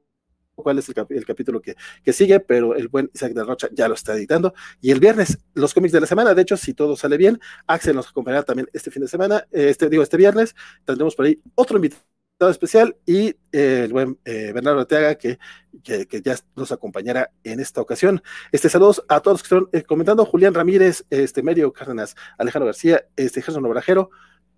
[0.55, 1.75] cuál es el, cap el capítulo que,
[2.13, 4.53] sigue, pero el buen Isaac de Rocha ya lo está editando.
[4.81, 6.33] Y el viernes, los cómics de la semana.
[6.33, 9.89] De hecho, si todo sale bien, Axel nos acompañará también este fin de semana, este,
[9.89, 10.55] digo, este viernes.
[10.85, 12.03] Tendremos por ahí otro invitado
[12.49, 15.39] especial y eh, el buen eh, Bernardo Arteaga que,
[15.83, 18.21] que, que, ya nos acompañará en esta ocasión.
[18.51, 22.65] Este saludos a todos los que están eh, comentando, Julián Ramírez, este Medio Cárdenas, Alejandro
[22.65, 24.09] García, este Gerson Obrajero,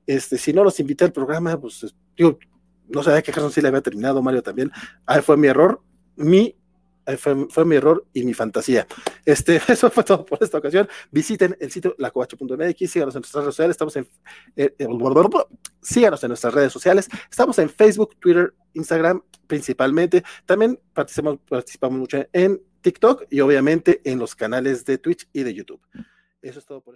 [0.07, 2.39] este, si no los invité al programa, pues digo,
[2.87, 4.71] no sabía que Gerson sí le había terminado, Mario también.
[5.05, 5.81] Ah, fue mi error,
[6.17, 6.55] mi
[7.17, 8.85] fue, fue, mi error y mi fantasía.
[9.23, 10.89] Este, eso fue todo por esta ocasión.
[11.11, 14.07] Visiten el sitio lacovacho.mx, síganos en nuestras redes sociales, estamos en
[14.57, 14.87] eh, eh,
[15.81, 20.23] síganos en nuestras redes sociales, estamos en Facebook, Twitter, Instagram principalmente.
[20.45, 25.53] También participamos, participamos mucho en TikTok y obviamente en los canales de Twitch y de
[25.53, 25.79] YouTube.
[26.41, 26.95] Eso es todo por